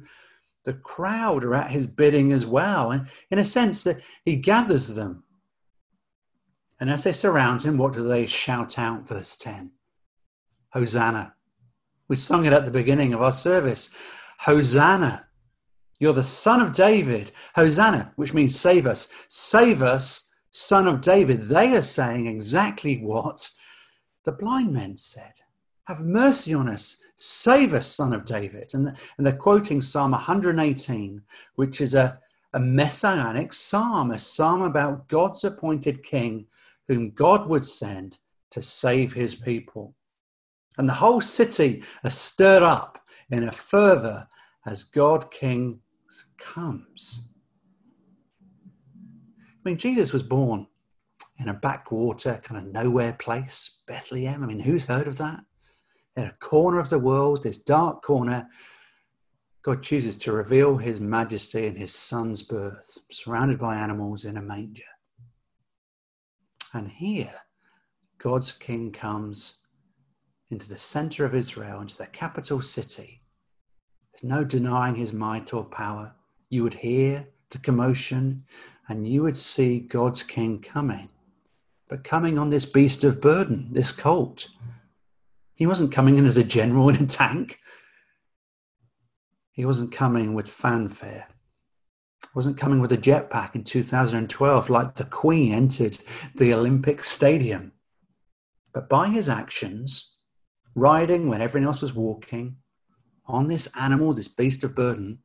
the 0.63 0.75
crowd 0.75 1.43
are 1.43 1.53
at 1.53 1.71
his 1.71 1.85
bidding 1.85 2.31
as 2.31 2.45
well. 2.45 2.91
And 2.91 3.09
In 3.29 3.39
a 3.39 3.43
sense, 3.43 3.83
that 3.83 3.97
he 4.23 4.37
gathers 4.37 4.87
them. 4.87 5.25
And 6.79 6.89
as 6.89 7.03
they 7.03 7.11
surround 7.11 7.63
him, 7.63 7.77
what 7.77 7.91
do 7.91 8.07
they 8.07 8.25
shout 8.25 8.79
out? 8.79 9.05
Verse 9.09 9.35
10 9.35 9.71
Hosanna. 10.69 11.33
We 12.07 12.15
sung 12.15 12.45
it 12.45 12.53
at 12.53 12.63
the 12.63 12.71
beginning 12.71 13.13
of 13.13 13.21
our 13.21 13.33
service. 13.33 13.93
Hosanna. 14.39 15.25
You're 15.99 16.13
the 16.13 16.23
son 16.23 16.61
of 16.61 16.71
David. 16.71 17.33
Hosanna, 17.53 18.13
which 18.15 18.33
means 18.33 18.57
save 18.57 18.87
us. 18.87 19.11
Save 19.27 19.83
us, 19.83 20.26
son 20.57 20.87
of 20.87 21.01
David. 21.01 21.41
They 21.43 21.75
are 21.75 21.81
saying 21.81 22.25
exactly 22.25 22.97
what 22.97 23.47
the 24.25 24.31
blind 24.31 24.73
men 24.73 24.97
said. 24.97 25.33
Have 25.85 26.01
mercy 26.01 26.53
on 26.53 26.67
us. 26.67 27.01
Save 27.15 27.75
us, 27.75 27.87
son 27.87 28.11
of 28.11 28.25
David. 28.25 28.71
And, 28.73 28.87
and 29.17 29.25
they're 29.25 29.35
quoting 29.35 29.81
Psalm 29.81 30.11
118, 30.11 31.21
which 31.55 31.79
is 31.79 31.93
a, 31.93 32.19
a 32.53 32.59
messianic 32.59 33.53
psalm, 33.53 34.11
a 34.11 34.17
psalm 34.17 34.63
about 34.63 35.07
God's 35.07 35.43
appointed 35.43 36.03
king 36.03 36.47
whom 36.87 37.11
God 37.11 37.47
would 37.47 37.65
send 37.65 38.17
to 38.49 38.61
save 38.61 39.13
his 39.13 39.35
people. 39.35 39.93
And 40.77 40.89
the 40.89 40.93
whole 40.93 41.21
city 41.21 41.83
is 42.03 42.15
stirred 42.15 42.63
up 42.63 42.99
in 43.29 43.43
a 43.43 43.51
fervor 43.51 44.27
as 44.65 44.85
God 44.85 45.29
King 45.29 45.81
comes. 46.37 47.29
Mean, 49.67 49.77
Jesus 49.77 50.13
was 50.13 50.23
born 50.23 50.65
in 51.39 51.49
a 51.49 51.53
backwater, 51.53 52.39
kind 52.41 52.57
of 52.65 52.71
nowhere 52.71 53.11
place, 53.11 53.81
Bethlehem. 53.85 54.41
I 54.41 54.45
mean, 54.47 54.61
who's 54.61 54.85
heard 54.85 55.09
of 55.09 55.17
that? 55.17 55.41
In 56.15 56.23
a 56.23 56.31
corner 56.39 56.79
of 56.79 56.89
the 56.89 56.97
world, 56.97 57.43
this 57.43 57.57
dark 57.57 58.01
corner, 58.01 58.47
God 59.63 59.83
chooses 59.83 60.15
to 60.19 60.31
reveal 60.31 60.77
his 60.77 61.01
majesty 61.01 61.65
in 61.67 61.75
his 61.75 61.93
son's 61.93 62.43
birth, 62.43 62.97
surrounded 63.11 63.59
by 63.59 63.75
animals 63.75 64.23
in 64.23 64.37
a 64.37 64.41
manger. 64.41 64.83
And 66.73 66.87
here, 66.87 67.33
God's 68.19 68.53
king 68.53 68.93
comes 68.93 69.65
into 70.49 70.69
the 70.69 70.77
center 70.77 71.25
of 71.25 71.35
Israel, 71.35 71.81
into 71.81 71.97
the 71.97 72.07
capital 72.07 72.61
city. 72.61 73.21
There's 74.13 74.23
no 74.23 74.45
denying 74.45 74.95
his 74.95 75.11
might 75.11 75.53
or 75.53 75.65
power. 75.65 76.13
You 76.49 76.63
would 76.63 76.75
hear 76.75 77.27
the 77.49 77.59
commotion 77.59 78.45
and 78.87 79.07
you 79.07 79.23
would 79.23 79.37
see 79.37 79.79
God's 79.79 80.23
king 80.23 80.61
coming, 80.61 81.09
but 81.89 82.03
coming 82.03 82.37
on 82.37 82.49
this 82.49 82.65
beast 82.65 83.03
of 83.03 83.21
burden, 83.21 83.69
this 83.71 83.91
colt. 83.91 84.47
He 85.55 85.65
wasn't 85.65 85.91
coming 85.91 86.17
in 86.17 86.25
as 86.25 86.37
a 86.37 86.43
general 86.43 86.89
in 86.89 87.03
a 87.03 87.07
tank. 87.07 87.59
He 89.51 89.65
wasn't 89.65 89.91
coming 89.91 90.33
with 90.33 90.47
fanfare. 90.47 91.27
He 92.21 92.29
wasn't 92.35 92.57
coming 92.57 92.79
with 92.79 92.91
a 92.91 92.97
jetpack 92.97 93.55
in 93.55 93.63
2012 93.63 94.69
like 94.69 94.95
the 94.95 95.05
Queen 95.05 95.53
entered 95.53 95.97
the 96.35 96.53
Olympic 96.53 97.03
Stadium. 97.03 97.71
But 98.73 98.89
by 98.89 99.09
his 99.09 99.27
actions, 99.27 100.17
riding 100.75 101.27
when 101.27 101.41
everyone 101.41 101.67
else 101.67 101.81
was 101.81 101.93
walking 101.93 102.57
on 103.25 103.47
this 103.47 103.67
animal, 103.75 104.13
this 104.13 104.27
beast 104.27 104.63
of 104.63 104.75
burden. 104.75 105.19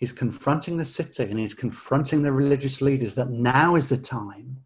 He's 0.00 0.12
confronting 0.12 0.78
the 0.78 0.84
city 0.86 1.24
and 1.24 1.38
he's 1.38 1.52
confronting 1.52 2.22
the 2.22 2.32
religious 2.32 2.80
leaders 2.80 3.14
that 3.16 3.28
now 3.28 3.76
is 3.76 3.90
the 3.90 3.98
time. 3.98 4.64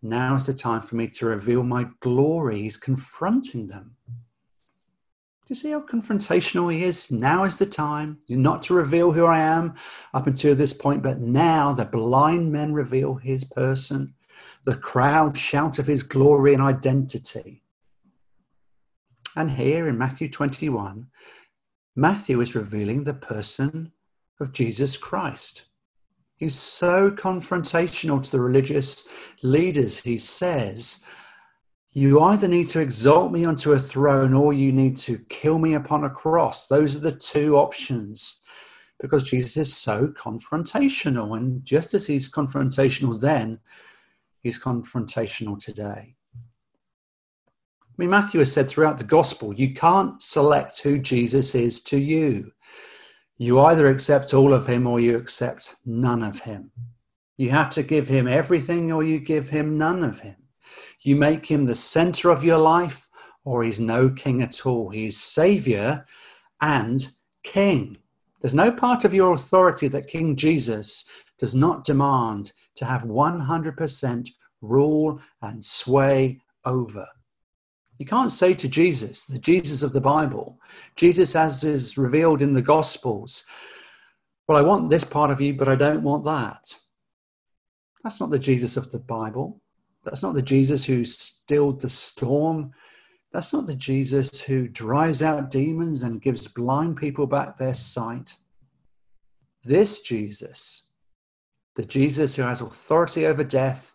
Now 0.00 0.36
is 0.36 0.46
the 0.46 0.54
time 0.54 0.80
for 0.80 0.96
me 0.96 1.06
to 1.08 1.26
reveal 1.26 1.62
my 1.62 1.86
glory. 2.00 2.62
He's 2.62 2.78
confronting 2.78 3.68
them. 3.68 3.96
Do 4.08 5.50
you 5.50 5.54
see 5.54 5.70
how 5.72 5.82
confrontational 5.82 6.72
he 6.72 6.84
is? 6.84 7.10
Now 7.10 7.44
is 7.44 7.56
the 7.56 7.66
time 7.66 8.20
not 8.30 8.62
to 8.62 8.74
reveal 8.74 9.12
who 9.12 9.26
I 9.26 9.40
am 9.40 9.74
up 10.14 10.26
until 10.26 10.54
this 10.54 10.72
point, 10.72 11.02
but 11.02 11.20
now 11.20 11.74
the 11.74 11.84
blind 11.84 12.50
men 12.50 12.72
reveal 12.72 13.16
his 13.16 13.44
person. 13.44 14.14
The 14.64 14.76
crowd 14.76 15.36
shout 15.36 15.78
of 15.78 15.86
his 15.86 16.02
glory 16.02 16.54
and 16.54 16.62
identity. 16.62 17.62
And 19.36 19.50
here 19.50 19.86
in 19.88 19.98
Matthew 19.98 20.30
21, 20.30 21.08
Matthew 21.94 22.40
is 22.40 22.54
revealing 22.54 23.04
the 23.04 23.12
person 23.12 23.92
of 24.40 24.52
Jesus 24.52 24.96
Christ. 24.96 25.66
He's 26.36 26.58
so 26.58 27.10
confrontational 27.10 28.22
to 28.22 28.30
the 28.30 28.40
religious 28.40 29.08
leaders. 29.42 29.98
He 30.00 30.18
says, 30.18 31.08
You 31.92 32.20
either 32.20 32.48
need 32.48 32.68
to 32.70 32.80
exalt 32.80 33.32
me 33.32 33.44
onto 33.44 33.72
a 33.72 33.78
throne 33.78 34.34
or 34.34 34.52
you 34.52 34.72
need 34.72 34.96
to 34.98 35.18
kill 35.28 35.58
me 35.58 35.74
upon 35.74 36.04
a 36.04 36.10
cross. 36.10 36.66
Those 36.66 36.96
are 36.96 37.00
the 37.00 37.12
two 37.12 37.56
options 37.56 38.40
because 39.00 39.22
Jesus 39.22 39.56
is 39.56 39.76
so 39.76 40.08
confrontational. 40.08 41.36
And 41.36 41.64
just 41.64 41.94
as 41.94 42.06
he's 42.06 42.30
confrontational 42.30 43.20
then, 43.20 43.60
he's 44.42 44.58
confrontational 44.58 45.62
today. 45.62 46.16
I 47.94 47.96
mean, 47.96 48.10
Matthew 48.10 48.40
has 48.40 48.52
said 48.52 48.68
throughout 48.68 48.98
the 48.98 49.04
gospel, 49.04 49.54
you 49.54 49.72
can't 49.72 50.20
select 50.20 50.80
who 50.80 50.98
Jesus 50.98 51.54
is 51.54 51.80
to 51.84 51.96
you. 51.96 52.50
You 53.36 53.60
either 53.60 53.86
accept 53.86 54.32
all 54.32 54.52
of 54.52 54.66
him 54.66 54.86
or 54.86 55.00
you 55.00 55.16
accept 55.16 55.76
none 55.84 56.22
of 56.22 56.40
him. 56.40 56.70
You 57.36 57.50
have 57.50 57.70
to 57.70 57.82
give 57.82 58.06
him 58.06 58.28
everything 58.28 58.92
or 58.92 59.02
you 59.02 59.18
give 59.18 59.48
him 59.48 59.76
none 59.76 60.04
of 60.04 60.20
him. 60.20 60.36
You 61.00 61.16
make 61.16 61.46
him 61.46 61.66
the 61.66 61.74
center 61.74 62.30
of 62.30 62.44
your 62.44 62.58
life 62.58 63.08
or 63.44 63.64
he's 63.64 63.80
no 63.80 64.08
king 64.08 64.42
at 64.42 64.64
all. 64.64 64.90
He's 64.90 65.18
savior 65.18 66.06
and 66.60 67.06
king. 67.42 67.96
There's 68.40 68.54
no 68.54 68.70
part 68.70 69.04
of 69.04 69.14
your 69.14 69.32
authority 69.32 69.88
that 69.88 70.06
King 70.06 70.36
Jesus 70.36 71.08
does 71.38 71.54
not 71.54 71.84
demand 71.84 72.52
to 72.76 72.84
have 72.84 73.02
100% 73.02 74.28
rule 74.60 75.20
and 75.40 75.64
sway 75.64 76.40
over. 76.64 77.06
You 77.98 78.06
can't 78.06 78.32
say 78.32 78.54
to 78.54 78.68
Jesus, 78.68 79.24
the 79.24 79.38
Jesus 79.38 79.82
of 79.82 79.92
the 79.92 80.00
Bible, 80.00 80.58
Jesus 80.96 81.36
as 81.36 81.62
is 81.62 81.96
revealed 81.96 82.42
in 82.42 82.52
the 82.52 82.62
Gospels, 82.62 83.46
well, 84.48 84.58
I 84.58 84.62
want 84.62 84.90
this 84.90 85.04
part 85.04 85.30
of 85.30 85.40
you, 85.40 85.54
but 85.54 85.68
I 85.68 85.74
don't 85.74 86.02
want 86.02 86.24
that. 86.24 86.74
That's 88.02 88.20
not 88.20 88.30
the 88.30 88.38
Jesus 88.38 88.76
of 88.76 88.90
the 88.90 88.98
Bible. 88.98 89.60
That's 90.04 90.22
not 90.22 90.34
the 90.34 90.42
Jesus 90.42 90.84
who 90.84 91.04
stilled 91.04 91.80
the 91.80 91.88
storm. 91.88 92.72
That's 93.32 93.52
not 93.52 93.66
the 93.66 93.74
Jesus 93.74 94.40
who 94.42 94.68
drives 94.68 95.22
out 95.22 95.50
demons 95.50 96.02
and 96.02 96.20
gives 96.20 96.46
blind 96.46 96.98
people 96.98 97.26
back 97.26 97.56
their 97.56 97.72
sight. 97.72 98.34
This 99.64 100.02
Jesus, 100.02 100.88
the 101.74 101.86
Jesus 101.86 102.34
who 102.34 102.42
has 102.42 102.60
authority 102.60 103.24
over 103.24 103.44
death 103.44 103.94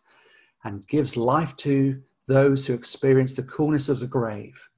and 0.64 0.88
gives 0.88 1.16
life 1.16 1.56
to 1.58 2.02
those 2.30 2.68
who 2.68 2.76
experience 2.76 3.34
the 3.34 3.42
coolness 3.42 3.90
of 3.90 4.00
the 4.00 4.08
grave. 4.08 4.70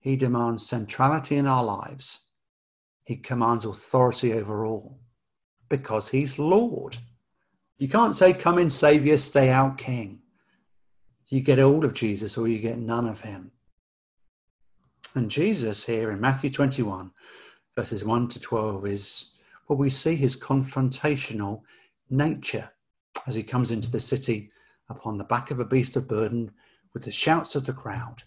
He 0.00 0.16
demands 0.16 0.66
centrality 0.66 1.36
in 1.36 1.46
our 1.46 1.62
lives. 1.62 2.30
He 3.04 3.16
commands 3.16 3.66
authority 3.66 4.32
over 4.32 4.64
all 4.64 4.98
because 5.68 6.08
he's 6.08 6.38
Lord. 6.38 6.96
You 7.76 7.88
can't 7.88 8.14
say, 8.14 8.32
Come 8.32 8.58
in, 8.58 8.70
Savior, 8.70 9.18
stay 9.18 9.50
out, 9.50 9.76
King. 9.76 10.20
You 11.26 11.42
get 11.42 11.60
all 11.60 11.84
of 11.84 11.92
Jesus 11.92 12.38
or 12.38 12.48
you 12.48 12.58
get 12.58 12.78
none 12.78 13.06
of 13.06 13.20
him. 13.20 13.52
And 15.14 15.30
Jesus 15.30 15.84
here 15.84 16.10
in 16.10 16.20
Matthew 16.20 16.48
21, 16.48 17.10
verses 17.76 18.06
1 18.06 18.28
to 18.28 18.40
12, 18.40 18.86
is 18.86 19.34
what 19.66 19.78
well, 19.78 19.84
we 19.84 19.90
see 19.90 20.16
his 20.16 20.34
confrontational 20.34 21.60
nature 22.08 22.70
as 23.26 23.34
he 23.34 23.42
comes 23.42 23.70
into 23.70 23.90
the 23.90 24.00
city 24.00 24.50
upon 24.88 25.18
the 25.18 25.24
back 25.24 25.50
of 25.50 25.60
a 25.60 25.64
beast 25.64 25.96
of 25.96 26.08
burden 26.08 26.50
with 26.94 27.04
the 27.04 27.10
shouts 27.10 27.54
of 27.54 27.66
the 27.66 27.72
crowd. 27.72 28.22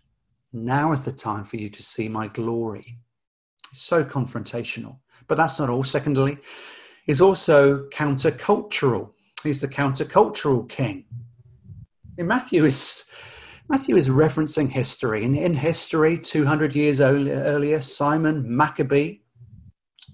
Now 0.54 0.92
is 0.92 1.02
the 1.02 1.12
time 1.12 1.44
for 1.44 1.58
you 1.58 1.70
to 1.70 1.84
see 1.84 2.08
my 2.08 2.28
glory. 2.28 3.00
So 3.74 4.04
confrontational. 4.04 4.98
But 5.28 5.36
that's 5.36 5.60
not 5.60 5.70
all. 5.70 5.84
Secondly, 5.84 6.38
he's 7.06 7.22
also 7.22 7.88
countercultural. 7.90 9.12
He's 9.44 9.62
the 9.62 9.68
countercultural 9.68 10.68
king. 10.68 11.06
In 12.18 12.28
Matthew 12.28 12.66
is 12.66 13.12
Matthew 13.70 13.96
is 13.96 14.10
referencing 14.10 14.70
history. 14.70 15.24
In, 15.24 15.34
in 15.34 15.54
history, 15.54 16.20
200 16.20 16.76
years 16.76 17.00
earlier, 17.00 17.80
Simon 17.80 18.44
Maccabee, 18.46 19.20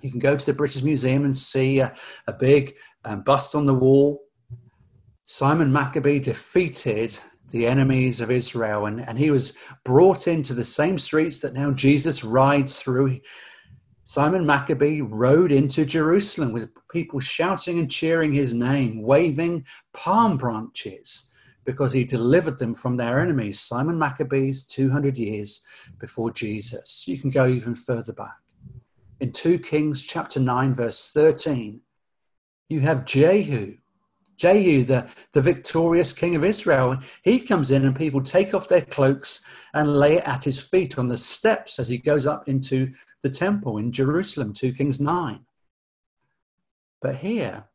you 0.01 0.11
can 0.11 0.19
go 0.19 0.35
to 0.35 0.45
the 0.45 0.53
British 0.53 0.83
Museum 0.83 1.25
and 1.25 1.35
see 1.35 1.79
a, 1.79 1.91
a 2.27 2.33
big 2.33 2.75
um, 3.03 3.23
bust 3.23 3.55
on 3.55 3.65
the 3.65 3.73
wall 3.73 4.26
Simon 5.29 5.73
Maccabee 5.73 6.19
defeated 6.19 7.19
the 7.51 7.67
enemies 7.67 8.21
of 8.21 8.31
Israel, 8.31 8.85
and, 8.85 9.01
and 9.01 9.19
he 9.19 9.29
was 9.29 9.57
brought 9.83 10.25
into 10.25 10.53
the 10.53 10.63
same 10.63 10.97
streets 10.97 11.39
that 11.39 11.53
now 11.53 11.69
Jesus 11.69 12.23
rides 12.23 12.81
through. 12.81 13.19
Simon 14.05 14.45
Maccabee 14.45 15.01
rode 15.01 15.51
into 15.51 15.85
Jerusalem 15.85 16.53
with 16.53 16.69
people 16.89 17.19
shouting 17.19 17.77
and 17.77 17.91
cheering 17.91 18.31
his 18.31 18.53
name, 18.53 19.01
waving 19.01 19.65
palm 19.93 20.37
branches 20.37 21.35
because 21.65 21.91
he 21.91 22.05
delivered 22.05 22.57
them 22.57 22.73
from 22.73 22.95
their 22.95 23.19
enemies. 23.19 23.59
Simon 23.59 23.99
Maccabees, 23.99 24.65
200 24.65 25.17
years 25.17 25.67
before 25.99 26.31
Jesus. 26.31 27.05
You 27.05 27.17
can 27.17 27.31
go 27.31 27.47
even 27.47 27.75
further 27.75 28.13
back. 28.13 28.37
In 29.19 29.33
2 29.33 29.59
Kings 29.59 30.03
chapter 30.03 30.39
9, 30.39 30.73
verse 30.73 31.09
13, 31.09 31.81
you 32.69 32.79
have 32.79 33.03
Jehu 33.03 33.75
Jehu, 34.37 34.83
the, 34.83 35.09
the 35.33 35.41
victorious 35.41 36.13
king 36.13 36.35
of 36.35 36.43
Israel, 36.43 36.97
he 37.23 37.39
comes 37.39 37.71
in 37.71 37.85
and 37.85 37.95
people 37.95 38.21
take 38.21 38.53
off 38.53 38.67
their 38.67 38.81
cloaks 38.81 39.45
and 39.73 39.97
lay 39.97 40.17
it 40.17 40.27
at 40.27 40.43
his 40.43 40.59
feet 40.59 40.97
on 40.97 41.07
the 41.07 41.17
steps 41.17 41.79
as 41.79 41.89
he 41.89 41.97
goes 41.97 42.27
up 42.27 42.47
into 42.47 42.91
the 43.23 43.29
temple 43.29 43.77
in 43.77 43.91
Jerusalem, 43.91 44.53
2 44.53 44.73
Kings 44.73 44.99
9. 44.99 45.39
But 47.01 47.15
here, 47.15 47.65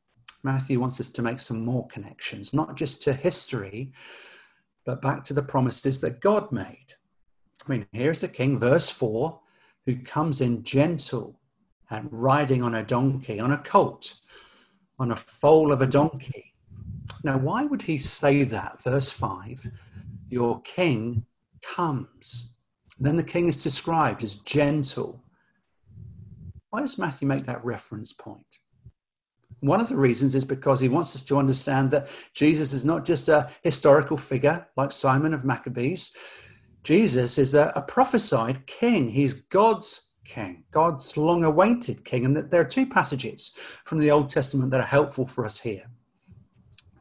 Matthew 0.44 0.80
wants 0.80 1.00
us 1.00 1.08
to 1.08 1.22
make 1.22 1.40
some 1.40 1.64
more 1.64 1.86
connections, 1.88 2.52
not 2.52 2.76
just 2.76 3.02
to 3.04 3.12
history, 3.12 3.92
but 4.84 5.02
back 5.02 5.24
to 5.24 5.34
the 5.34 5.42
promises 5.42 6.00
that 6.00 6.20
God 6.20 6.50
made. 6.50 6.94
I 7.66 7.70
mean, 7.70 7.86
here's 7.92 8.18
the 8.18 8.28
king, 8.28 8.58
verse 8.58 8.90
4, 8.90 9.40
who 9.86 9.96
comes 9.96 10.40
in 10.40 10.64
gentle 10.64 11.38
and 11.90 12.08
riding 12.10 12.62
on 12.62 12.74
a 12.74 12.82
donkey, 12.82 13.38
on 13.38 13.52
a 13.52 13.58
colt, 13.58 14.14
on 14.98 15.10
a 15.12 15.16
foal 15.16 15.72
of 15.72 15.82
a 15.82 15.86
donkey. 15.86 16.51
Now, 17.24 17.38
why 17.38 17.64
would 17.64 17.82
he 17.82 17.98
say 17.98 18.42
that? 18.44 18.82
Verse 18.82 19.10
5 19.10 19.70
Your 20.28 20.60
king 20.62 21.24
comes. 21.62 22.56
And 22.96 23.06
then 23.06 23.16
the 23.16 23.22
king 23.22 23.48
is 23.48 23.62
described 23.62 24.22
as 24.22 24.36
gentle. 24.36 25.22
Why 26.70 26.80
does 26.80 26.98
Matthew 26.98 27.28
make 27.28 27.46
that 27.46 27.64
reference 27.64 28.12
point? 28.12 28.58
One 29.60 29.80
of 29.80 29.88
the 29.88 29.96
reasons 29.96 30.34
is 30.34 30.44
because 30.44 30.80
he 30.80 30.88
wants 30.88 31.14
us 31.14 31.22
to 31.24 31.38
understand 31.38 31.92
that 31.92 32.08
Jesus 32.34 32.72
is 32.72 32.84
not 32.84 33.04
just 33.04 33.28
a 33.28 33.48
historical 33.62 34.16
figure 34.16 34.66
like 34.76 34.90
Simon 34.90 35.34
of 35.34 35.44
Maccabees. 35.44 36.16
Jesus 36.82 37.38
is 37.38 37.54
a, 37.54 37.72
a 37.76 37.82
prophesied 37.82 38.66
king. 38.66 39.10
He's 39.10 39.34
God's 39.34 40.14
king, 40.24 40.64
God's 40.72 41.16
long 41.16 41.44
awaited 41.44 42.04
king. 42.04 42.24
And 42.24 42.36
there 42.36 42.60
are 42.60 42.64
two 42.64 42.86
passages 42.86 43.56
from 43.84 44.00
the 44.00 44.10
Old 44.10 44.30
Testament 44.30 44.70
that 44.72 44.80
are 44.80 44.84
helpful 44.84 45.26
for 45.26 45.44
us 45.44 45.60
here. 45.60 45.84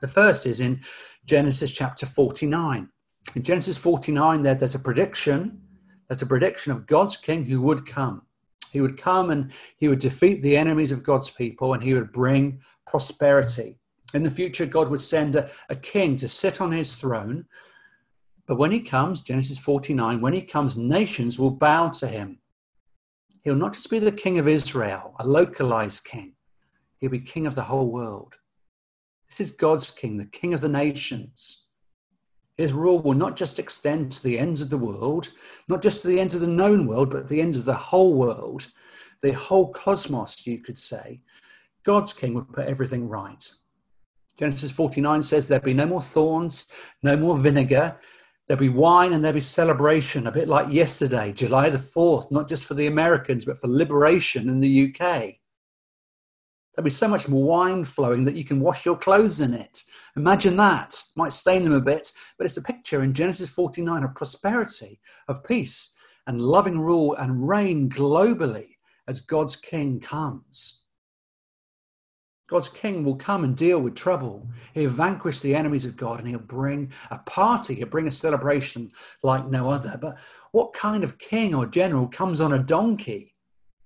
The 0.02 0.08
first 0.08 0.48
is 0.48 0.60
in 0.60 0.82
Genesis 1.26 1.72
chapter 1.72 2.06
49. 2.06 2.90
In 3.36 3.44
Genesis 3.44 3.78
49, 3.78 4.42
there, 4.42 4.56
there's 4.56 4.76
a 4.76 4.80
prediction. 4.80 5.62
There's 6.10 6.24
a 6.24 6.26
prediction 6.26 6.72
of 6.72 6.88
God's 6.88 7.18
king 7.18 7.46
who 7.46 7.62
would 7.62 7.86
come. 7.86 8.24
He 8.72 8.82
would 8.82 8.98
come 8.98 9.30
and 9.30 9.52
he 9.78 9.88
would 9.88 10.00
defeat 10.00 10.42
the 10.42 10.58
enemies 10.58 10.92
of 10.92 11.04
God's 11.04 11.30
people 11.30 11.74
and 11.74 11.84
he 11.84 11.94
would 11.94 12.12
bring 12.12 12.62
prosperity. 12.88 13.78
In 14.14 14.24
the 14.24 14.32
future, 14.32 14.66
God 14.66 14.90
would 14.90 15.04
send 15.04 15.36
a, 15.36 15.50
a 15.70 15.76
king 15.76 16.18
to 16.18 16.28
sit 16.28 16.60
on 16.60 16.72
his 16.72 16.96
throne. 16.96 17.46
But 18.48 18.58
when 18.58 18.72
he 18.72 18.82
comes, 18.82 19.22
Genesis 19.22 19.60
49, 19.60 20.20
when 20.20 20.34
he 20.34 20.42
comes, 20.42 20.76
nations 20.76 21.38
will 21.38 21.52
bow 21.52 21.90
to 21.90 22.08
him. 22.08 22.40
He'll 23.44 23.56
not 23.56 23.74
just 23.74 23.90
be 23.90 24.00
the 24.00 24.12
king 24.12 24.40
of 24.40 24.48
Israel, 24.48 25.16
a 25.20 25.28
localized 25.28 26.06
king, 26.06 26.34
he'll 26.98 27.10
be 27.12 27.20
king 27.20 27.46
of 27.48 27.56
the 27.56 27.64
whole 27.64 27.90
world. 27.90 28.38
This 29.32 29.50
is 29.50 29.56
God's 29.56 29.90
king, 29.90 30.18
the 30.18 30.26
king 30.26 30.54
of 30.54 30.60
the 30.60 30.68
nations. 30.68 31.68
His 32.58 32.74
rule 32.74 33.00
will 33.00 33.14
not 33.14 33.38
just 33.38 33.60
extend 33.60 34.12
to 34.12 34.24
the 34.24 34.38
ends 34.38 34.62
of 34.62 34.70
the 34.70 34.78
world, 34.78 35.30
not 35.70 35.82
just 35.82 36.02
to 36.02 36.10
the 36.10 36.20
ends 36.20 36.36
of 36.36 36.42
the 36.42 36.48
known 36.48 36.86
world, 36.86 37.10
but 37.10 37.30
the 37.30 37.40
ends 37.40 37.58
of 37.58 37.64
the 37.64 37.74
whole 37.74 38.14
world, 38.14 38.68
the 39.22 39.32
whole 39.32 39.72
cosmos, 39.72 40.46
you 40.46 40.60
could 40.60 40.78
say. 40.78 41.22
God's 41.84 42.12
king 42.12 42.34
would 42.34 42.52
put 42.52 42.68
everything 42.68 43.08
right. 43.08 43.50
Genesis 44.38 44.70
49 44.70 45.24
says 45.24 45.48
there'll 45.48 45.64
be 45.64 45.74
no 45.74 45.86
more 45.86 46.02
thorns, 46.02 46.68
no 47.02 47.16
more 47.16 47.38
vinegar. 47.38 47.98
There'll 48.48 48.60
be 48.60 48.70
wine 48.70 49.14
and 49.14 49.24
there'll 49.24 49.36
be 49.36 49.42
celebration, 49.42 50.28
a 50.28 50.32
bit 50.32 50.50
like 50.50 50.74
yesterday, 50.74 51.32
July 51.32 51.70
the 51.70 51.78
4th, 51.78 52.32
not 52.32 52.50
just 52.50 52.66
for 52.66 52.74
the 52.74 52.88
Americans, 52.88 53.46
but 53.46 53.58
for 53.58 53.70
liberation 53.70 54.50
in 54.50 54.60
the 54.60 54.94
UK. 54.94 55.36
There'll 56.76 56.86
be 56.86 56.92
so 56.92 57.08
much 57.08 57.28
wine 57.28 57.84
flowing 57.84 58.24
that 58.26 58.36
you 58.36 58.46
can 58.46 58.62
wash 58.62 58.86
your 58.86 58.98
clothes 58.98 59.42
in 59.42 59.54
it. 59.54 59.84
Imagine 60.16 60.56
that. 60.58 61.02
Might 61.18 61.34
stain 61.34 61.64
them 61.64 61.74
a 61.74 61.82
bit, 61.82 62.12
but 62.38 62.46
it's 62.46 62.58
a 62.58 62.64
picture 62.64 63.04
in 63.04 63.14
Genesis 63.14 63.50
49 63.50 64.04
of 64.04 64.16
prosperity, 64.16 65.00
of 65.28 65.44
peace, 65.44 65.96
and 66.28 66.40
loving 66.40 66.80
rule 66.80 67.16
and 67.16 67.48
reign 67.48 67.90
globally 67.90 68.78
as 69.08 69.22
God's 69.22 69.56
king 69.56 70.00
comes. 70.00 70.84
God's 72.52 72.68
king 72.68 73.06
will 73.06 73.16
come 73.16 73.46
and 73.46 73.56
deal 73.56 73.80
with 73.80 73.96
trouble. 73.96 74.50
He'll 74.74 74.90
vanquish 74.90 75.40
the 75.40 75.56
enemies 75.56 75.86
of 75.86 75.96
God 75.96 76.20
and 76.20 76.28
he'll 76.28 76.40
bring 76.40 76.92
a 77.10 77.18
party, 77.20 77.76
he'll 77.76 77.88
bring 77.88 78.08
a 78.08 78.12
celebration 78.12 78.92
like 79.24 79.48
no 79.48 79.70
other. 79.70 79.98
But 80.02 80.18
what 80.52 80.74
kind 80.74 81.06
of 81.06 81.18
king 81.18 81.56
or 81.56 81.66
general 81.66 82.10
comes 82.10 82.42
on 82.42 82.52
a 82.52 82.60
donkey? 82.60 83.36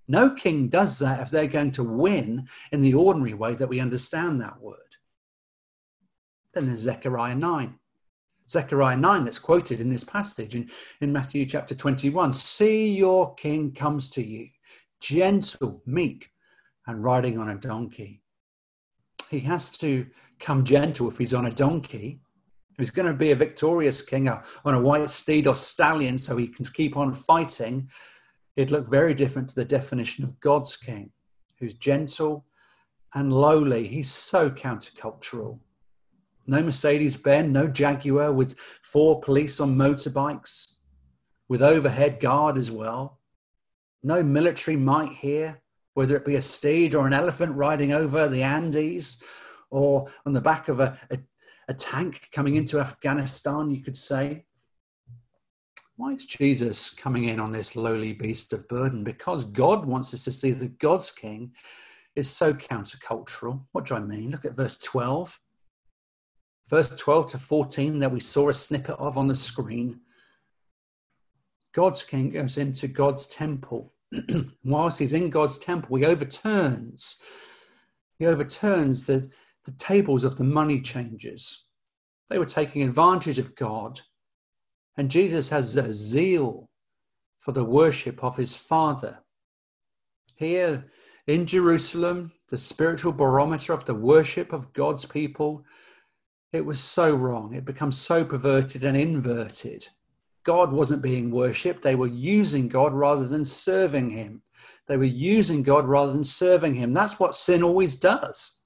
No 0.08 0.30
king 0.30 0.68
does 0.68 1.00
that 1.00 1.20
if 1.22 1.30
they're 1.30 1.48
going 1.48 1.72
to 1.72 1.84
win 1.84 2.48
in 2.72 2.82
the 2.82 2.94
ordinary 2.94 3.34
way 3.34 3.56
that 3.56 3.70
we 3.70 3.80
understand 3.80 4.42
that 4.42 4.62
word. 4.62 4.78
Then 6.54 6.68
there's 6.68 6.82
Zechariah 6.82 7.36
9. 7.36 7.80
Zechariah 8.50 8.98
9 8.98 9.26
that's 9.26 9.40
quoted 9.40 9.82
in 9.82 9.90
this 9.90 10.04
passage 10.04 10.56
in, 10.56 10.70
in 11.02 11.12
Matthew 11.12 11.46
chapter 11.46 11.74
21. 11.74 12.34
See 12.34 12.96
your 12.96 13.34
king 13.36 13.72
comes 13.74 14.10
to 14.12 14.24
you, 14.24 14.48
gentle, 15.00 15.82
meek, 15.86 16.30
and 16.88 17.04
riding 17.04 17.40
on 17.40 17.50
a 17.50 17.56
donkey. 17.56 18.22
He 19.30 19.40
has 19.42 19.76
to 19.80 20.06
come 20.40 20.64
gentle 20.64 21.10
if 21.10 21.18
he's 21.18 21.34
on 21.34 21.48
a 21.48 21.52
donkey. 21.52 22.22
If 22.72 22.78
he's 22.78 22.92
going 22.92 23.08
to 23.08 23.14
be 23.14 23.32
a 23.32 23.36
victorious 23.36 24.02
king 24.02 24.28
uh, 24.28 24.44
on 24.64 24.76
a 24.76 24.82
white 24.82 25.10
steed 25.10 25.48
or 25.48 25.56
stallion 25.56 26.18
so 26.18 26.38
he 26.38 26.48
can 26.48 26.66
keep 26.66 26.96
on 26.98 27.14
fighting, 27.14 27.90
it 28.56 28.72
looked 28.72 28.90
very 28.90 29.14
different 29.14 29.50
to 29.50 29.56
the 29.56 29.66
definition 29.66 30.24
of 30.24 30.40
God's 30.40 30.78
king, 30.78 31.12
who's 31.60 31.74
gentle 31.74 32.46
and 33.14 33.32
lowly. 33.32 33.88
He's 33.88 34.12
so 34.12 34.50
countercultural. 34.50 35.60
No 36.48 36.62
Mercedes 36.62 37.16
Benz, 37.16 37.52
no 37.52 37.68
Jaguar 37.68 38.32
with 38.32 38.58
four 38.82 39.20
police 39.20 39.60
on 39.60 39.76
motorbikes, 39.76 40.80
with 41.50 41.62
overhead 41.62 42.20
guard 42.20 42.58
as 42.58 42.70
well. 42.70 43.20
No 44.04 44.22
military 44.22 44.78
might 44.78 45.14
here, 45.14 45.62
whether 45.96 46.16
it 46.16 46.26
be 46.26 46.36
a 46.36 46.42
steed 46.42 46.94
or 46.94 47.08
an 47.08 47.14
elephant 47.14 47.56
riding 47.56 47.94
over 47.94 48.28
the 48.28 48.44
Andes 48.44 49.24
or 49.72 50.08
on 50.26 50.34
the 50.34 50.42
back 50.42 50.68
of 50.68 50.80
a, 50.80 50.98
a, 51.10 51.18
a 51.68 51.74
tank 51.74 52.30
coming 52.32 52.56
into 52.56 52.80
Afghanistan, 52.80 53.72
you 53.72 53.82
could 53.82 53.98
say. 53.98 54.46
Why 55.98 56.12
is 56.12 56.26
Jesus 56.26 56.90
coming 56.90 57.26
in 57.26 57.40
on 57.40 57.54
this 57.54 57.76
lowly 57.76 58.12
beast 58.12 58.52
of 58.52 58.68
burden? 58.68 59.04
Because 59.04 59.46
God 59.46 59.86
wants 59.86 60.14
us 60.14 60.26
to 60.26 60.32
see 60.32 60.52
that 60.52 60.78
God's 60.78 61.10
king 61.10 61.54
is 62.16 62.30
so 62.30 62.54
countercultural. 62.54 63.62
What 63.72 63.86
do 63.86 63.96
I 63.96 64.02
mean? 64.02 64.32
Look 64.32 64.44
at 64.44 64.56
verse 64.56 64.78
12. 64.78 65.40
Verse 66.70 66.96
12 66.96 67.28
to 67.32 67.38
14 67.38 68.00
that 68.00 68.12
we 68.12 68.20
saw 68.20 68.50
a 68.50 68.54
snippet 68.54 68.96
of 68.98 69.18
on 69.18 69.28
the 69.28 69.36
screen. 69.36 70.02
God's 71.74 72.04
king 72.04 72.30
goes 72.30 72.58
into 72.58 72.88
God's 72.88 73.28
temple. 73.28 73.94
Whilst 74.66 75.00
he's 75.00 75.14
in 75.14 75.30
God's 75.30 75.58
temple, 75.58 75.96
he 75.98 76.06
overturns, 76.06 77.22
he 78.18 78.26
overturns 78.26 79.06
the, 79.06 79.30
the 79.66 79.74
tables 79.74 80.24
of 80.24 80.36
the 80.36 80.44
money 80.44 80.82
changers. 80.82 81.70
They 82.30 82.40
were 82.40 82.46
taking 82.46 82.82
advantage 82.84 83.40
of 83.40 83.56
God 83.56 84.02
and 84.98 85.12
Jesus 85.12 85.50
has 85.50 85.76
a 85.76 85.94
zeal 85.94 86.70
for 87.40 87.52
the 87.52 87.64
worship 87.64 88.24
of 88.24 88.38
his 88.38 88.56
Father. 88.56 89.20
Here 90.36 90.86
in 91.28 91.46
Jerusalem, 91.46 92.32
the 92.50 92.58
spiritual 92.58 93.12
barometer 93.12 93.74
of 93.74 93.86
the 93.86 93.96
worship 93.96 94.54
of 94.54 94.74
God's 94.74 95.06
people, 95.06 95.66
it 96.54 96.66
was 96.66 96.80
so 96.80 97.14
wrong. 97.14 97.54
It 97.54 97.66
becomes 97.66 97.98
so 97.98 98.24
perverted 98.24 98.84
and 98.84 98.96
inverted. 98.96 99.88
God 100.44 100.72
wasn't 100.72 101.02
being 101.02 101.32
worshipped. 101.32 101.82
They 101.82 101.96
were 101.96 102.08
using 102.08 102.68
God 102.68 102.94
rather 102.94 103.28
than 103.28 103.46
serving 103.46 104.12
him. 104.12 104.44
They 104.88 104.98
were 104.98 105.04
using 105.04 105.64
God 105.64 105.86
rather 105.86 106.14
than 106.14 106.24
serving 106.24 106.76
him. 106.76 106.94
That's 106.94 107.20
what 107.20 107.36
sin 107.36 107.64
always 107.64 107.96
does. 107.96 108.64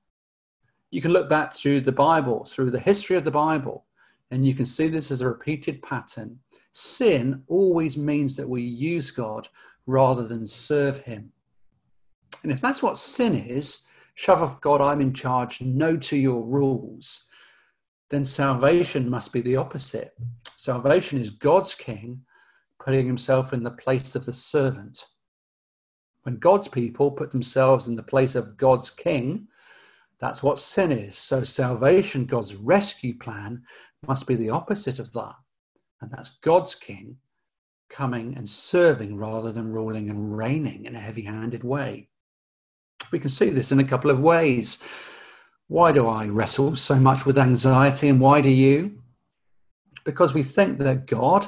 You 0.92 1.02
can 1.02 1.12
look 1.12 1.30
back 1.30 1.56
through 1.56 1.82
the 1.82 1.92
Bible, 1.92 2.46
through 2.46 2.72
the 2.72 2.80
history 2.80 3.16
of 3.16 3.24
the 3.24 3.32
Bible, 3.32 3.86
and 4.32 4.46
you 4.46 4.54
can 4.54 4.66
see 4.66 4.88
this 4.88 5.12
as 5.12 5.22
a 5.22 5.28
repeated 5.28 5.82
pattern. 5.82 6.40
Sin 6.72 7.44
always 7.48 7.98
means 7.98 8.36
that 8.36 8.50
we 8.50 8.62
use 8.62 9.12
God 9.12 9.48
rather 9.86 10.28
than 10.28 10.46
serve 10.46 11.00
Him. 11.00 11.32
And 12.44 12.52
if 12.52 12.62
that's 12.62 12.84
what 12.84 13.00
sin 13.00 13.36
is, 13.36 13.90
shove 14.16 14.42
off 14.42 14.62
God, 14.62 14.82
I'm 14.82 15.02
in 15.02 15.14
charge, 15.14 15.62
no 15.62 15.98
to 15.98 16.18
your 16.18 16.44
rules, 16.44 17.32
then 18.10 18.26
salvation 18.26 19.10
must 19.10 19.34
be 19.34 19.42
the 19.42 19.56
opposite. 19.56 20.16
Salvation 20.56 21.20
is 21.20 21.30
God's 21.30 21.76
king 21.76 22.22
putting 22.80 23.06
himself 23.06 23.54
in 23.54 23.64
the 23.64 23.72
place 23.72 24.16
of 24.16 24.26
the 24.26 24.34
servant. 24.34 25.06
When 26.24 26.38
God's 26.38 26.68
people 26.68 27.12
put 27.12 27.32
themselves 27.32 27.88
in 27.88 27.96
the 27.96 28.04
place 28.04 28.36
of 28.36 28.58
God's 28.58 28.90
king, 28.90 29.48
that's 30.20 30.44
what 30.44 30.60
sin 30.60 30.92
is. 30.92 31.18
So, 31.18 31.44
salvation, 31.44 32.26
God's 32.26 32.56
rescue 32.56 33.18
plan, 33.18 33.64
must 34.08 34.28
be 34.28 34.36
the 34.36 34.50
opposite 34.50 35.00
of 35.00 35.12
that. 35.14 35.36
And 36.02 36.12
that's 36.12 36.38
God's 36.42 36.76
king 36.76 37.18
coming 37.90 38.36
and 38.38 38.48
serving 38.48 39.18
rather 39.18 39.52
than 39.52 39.72
ruling 39.72 40.10
and 40.10 40.38
reigning 40.38 40.86
in 40.86 40.96
a 40.96 41.00
heavy 41.00 41.24
handed 41.24 41.64
way. 41.64 42.10
We 43.12 43.20
can 43.20 43.30
see 43.30 43.50
this 43.50 43.72
in 43.72 43.80
a 43.80 43.84
couple 43.84 44.12
of 44.12 44.20
ways. 44.20 44.84
Why 45.68 45.92
do 45.92 46.08
I 46.08 46.28
wrestle 46.28 46.76
so 46.76 46.96
much 46.96 47.26
with 47.26 47.38
anxiety 47.38 48.10
and 48.10 48.22
why 48.22 48.42
do 48.42 48.50
you? 48.50 49.02
Because 50.06 50.34
we 50.34 50.44
think 50.44 50.80
that 50.80 51.08
God, 51.08 51.48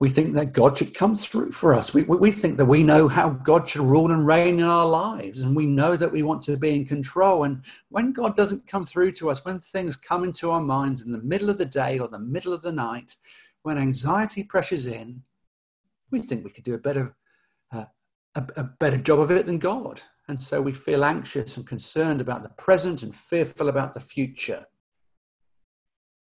we 0.00 0.08
think 0.08 0.34
that 0.34 0.52
God 0.52 0.78
should 0.78 0.94
come 0.94 1.16
through 1.16 1.50
for 1.50 1.74
us. 1.74 1.92
We, 1.92 2.04
we 2.04 2.30
think 2.30 2.56
that 2.56 2.66
we 2.66 2.84
know 2.84 3.08
how 3.08 3.30
God 3.30 3.68
should 3.68 3.82
rule 3.82 4.12
and 4.12 4.24
reign 4.26 4.60
in 4.60 4.64
our 4.64 4.86
lives, 4.86 5.42
and 5.42 5.56
we 5.56 5.66
know 5.66 5.96
that 5.96 6.12
we 6.12 6.22
want 6.22 6.42
to 6.42 6.56
be 6.56 6.76
in 6.76 6.86
control. 6.86 7.42
And 7.44 7.62
when 7.88 8.12
God 8.12 8.36
doesn't 8.36 8.68
come 8.68 8.84
through 8.84 9.12
to 9.12 9.30
us, 9.30 9.44
when 9.44 9.58
things 9.58 9.96
come 9.96 10.22
into 10.22 10.52
our 10.52 10.60
minds 10.60 11.04
in 11.04 11.10
the 11.10 11.22
middle 11.22 11.50
of 11.50 11.58
the 11.58 11.64
day 11.64 11.98
or 11.98 12.06
the 12.06 12.18
middle 12.18 12.52
of 12.52 12.62
the 12.62 12.70
night, 12.70 13.16
when 13.62 13.76
anxiety 13.76 14.44
pressures 14.44 14.86
in, 14.86 15.22
we 16.12 16.20
think 16.20 16.44
we 16.44 16.50
could 16.50 16.64
do 16.64 16.74
a 16.74 16.78
better, 16.78 17.16
uh, 17.72 17.86
a, 18.36 18.46
a 18.56 18.62
better 18.62 18.98
job 18.98 19.18
of 19.18 19.32
it 19.32 19.46
than 19.46 19.58
God. 19.58 20.00
And 20.28 20.40
so 20.40 20.62
we 20.62 20.72
feel 20.72 21.04
anxious 21.04 21.56
and 21.56 21.66
concerned 21.66 22.20
about 22.20 22.44
the 22.44 22.50
present 22.50 23.02
and 23.02 23.14
fearful 23.14 23.68
about 23.68 23.94
the 23.94 24.00
future. 24.00 24.66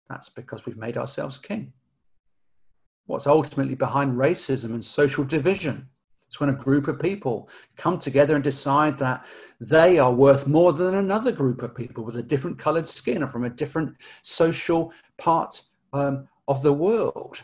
That's 0.08 0.28
because 0.28 0.66
we've 0.66 0.76
made 0.76 0.98
ourselves 0.98 1.38
king. 1.38 1.72
What's 3.06 3.26
ultimately 3.26 3.74
behind 3.74 4.16
racism 4.16 4.72
and 4.72 4.84
social 4.84 5.24
division? 5.24 5.88
It's 6.26 6.40
when 6.40 6.50
a 6.50 6.54
group 6.54 6.88
of 6.88 6.98
people 6.98 7.48
come 7.76 7.98
together 7.98 8.34
and 8.34 8.42
decide 8.42 8.98
that 8.98 9.24
they 9.60 9.98
are 9.98 10.12
worth 10.12 10.46
more 10.46 10.72
than 10.72 10.94
another 10.94 11.30
group 11.30 11.62
of 11.62 11.76
people 11.76 12.02
with 12.02 12.16
a 12.16 12.22
different 12.22 12.58
colored 12.58 12.88
skin 12.88 13.22
or 13.22 13.28
from 13.28 13.44
a 13.44 13.50
different 13.50 13.94
social 14.22 14.92
part 15.18 15.60
um, 15.92 16.26
of 16.48 16.62
the 16.62 16.72
world. 16.72 17.42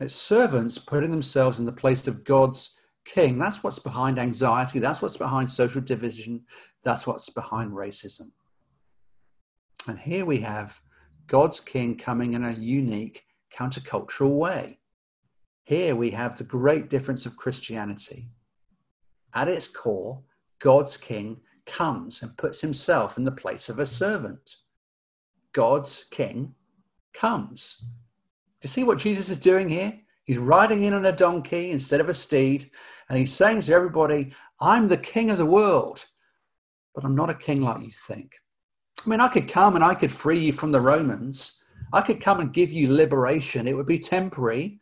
It's 0.00 0.14
servants 0.14 0.78
putting 0.78 1.10
themselves 1.10 1.60
in 1.60 1.66
the 1.66 1.72
place 1.72 2.08
of 2.08 2.24
God's 2.24 2.80
king. 3.04 3.38
That's 3.38 3.62
what's 3.62 3.78
behind 3.78 4.18
anxiety. 4.18 4.78
That's 4.78 5.02
what's 5.02 5.18
behind 5.18 5.50
social 5.50 5.82
division. 5.82 6.42
That's 6.82 7.06
what's 7.06 7.28
behind 7.28 7.72
racism. 7.72 8.30
And 9.86 9.98
here 9.98 10.24
we 10.24 10.38
have 10.38 10.80
God's 11.26 11.60
king 11.60 11.96
coming 11.96 12.32
in 12.32 12.44
a 12.44 12.52
unique 12.52 13.24
countercultural 13.56 14.36
way. 14.36 14.78
Here 15.64 15.94
we 15.94 16.10
have 16.10 16.36
the 16.36 16.44
great 16.44 16.90
difference 16.90 17.26
of 17.26 17.36
Christianity. 17.36 18.28
At 19.34 19.48
its 19.48 19.68
core, 19.68 20.22
God's 20.58 20.96
king 20.96 21.40
comes 21.66 22.22
and 22.22 22.36
puts 22.36 22.60
himself 22.60 23.16
in 23.16 23.24
the 23.24 23.30
place 23.30 23.68
of 23.68 23.78
a 23.78 23.86
servant. 23.86 24.56
God's 25.52 26.04
king 26.10 26.54
comes. 27.12 27.84
Do 28.60 28.66
you 28.66 28.68
see 28.68 28.84
what 28.84 28.98
Jesus 28.98 29.30
is 29.30 29.36
doing 29.36 29.68
here? 29.68 29.98
He's 30.24 30.38
riding 30.38 30.82
in 30.84 30.94
on 30.94 31.06
a 31.06 31.12
donkey 31.12 31.70
instead 31.70 32.00
of 32.00 32.08
a 32.08 32.14
steed, 32.14 32.70
and 33.08 33.18
he's 33.18 33.32
saying 33.32 33.62
to 33.62 33.72
everybody, 33.72 34.32
I'm 34.60 34.88
the 34.88 34.96
king 34.96 35.30
of 35.30 35.38
the 35.38 35.46
world, 35.46 36.04
but 36.94 37.04
I'm 37.04 37.16
not 37.16 37.30
a 37.30 37.34
king 37.34 37.62
like 37.62 37.82
you 37.82 37.90
think. 37.90 38.36
I 39.04 39.08
mean, 39.08 39.20
I 39.20 39.28
could 39.28 39.48
come 39.48 39.76
and 39.76 39.84
I 39.84 39.94
could 39.94 40.12
free 40.12 40.38
you 40.38 40.52
from 40.52 40.72
the 40.72 40.80
Romans. 40.80 41.59
I 41.92 42.00
could 42.00 42.20
come 42.20 42.40
and 42.40 42.52
give 42.52 42.70
you 42.72 42.92
liberation. 42.92 43.66
It 43.66 43.76
would 43.76 43.86
be 43.86 43.98
temporary 43.98 44.80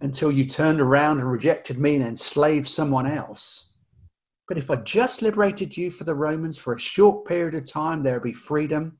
until 0.00 0.30
you 0.30 0.46
turned 0.46 0.80
around 0.80 1.20
and 1.20 1.30
rejected 1.30 1.78
me 1.78 1.94
and 1.94 2.04
enslaved 2.04 2.68
someone 2.68 3.06
else. 3.06 3.74
But 4.48 4.58
if 4.58 4.70
I 4.70 4.76
just 4.76 5.22
liberated 5.22 5.76
you 5.76 5.90
for 5.90 6.04
the 6.04 6.14
Romans 6.14 6.58
for 6.58 6.74
a 6.74 6.78
short 6.78 7.26
period 7.26 7.54
of 7.54 7.64
time, 7.64 8.02
there 8.02 8.14
would 8.14 8.24
be 8.24 8.32
freedom. 8.32 8.98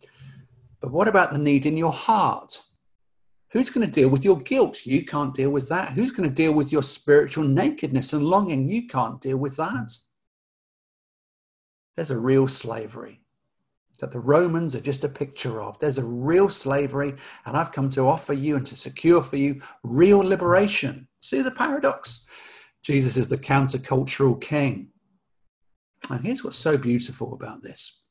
But 0.80 0.92
what 0.92 1.08
about 1.08 1.32
the 1.32 1.38
need 1.38 1.66
in 1.66 1.76
your 1.76 1.92
heart? 1.92 2.58
Who's 3.50 3.68
going 3.68 3.86
to 3.86 3.92
deal 3.92 4.08
with 4.08 4.24
your 4.24 4.38
guilt? 4.38 4.86
You 4.86 5.04
can't 5.04 5.34
deal 5.34 5.50
with 5.50 5.68
that. 5.68 5.92
Who's 5.92 6.12
going 6.12 6.28
to 6.28 6.34
deal 6.34 6.52
with 6.52 6.72
your 6.72 6.82
spiritual 6.82 7.44
nakedness 7.44 8.14
and 8.14 8.24
longing? 8.24 8.68
You 8.68 8.86
can't 8.86 9.20
deal 9.20 9.36
with 9.36 9.56
that. 9.56 9.92
There's 11.96 12.10
a 12.10 12.18
real 12.18 12.48
slavery 12.48 13.21
that 14.02 14.10
the 14.10 14.18
Romans 14.18 14.74
are 14.74 14.80
just 14.80 15.04
a 15.04 15.08
picture 15.08 15.62
of. 15.62 15.78
There's 15.78 15.96
a 15.96 16.04
real 16.04 16.48
slavery, 16.48 17.14
and 17.46 17.56
I've 17.56 17.70
come 17.70 17.88
to 17.90 18.08
offer 18.08 18.32
you 18.32 18.56
and 18.56 18.66
to 18.66 18.74
secure 18.74 19.22
for 19.22 19.36
you 19.36 19.62
real 19.84 20.18
liberation. 20.18 21.06
See 21.20 21.40
the 21.40 21.52
paradox? 21.52 22.26
Jesus 22.82 23.16
is 23.16 23.28
the 23.28 23.38
countercultural 23.38 24.40
king. 24.40 24.88
And 26.10 26.24
here's 26.24 26.42
what's 26.42 26.58
so 26.58 26.76
beautiful 26.76 27.32
about 27.32 27.62
this. 27.62 28.02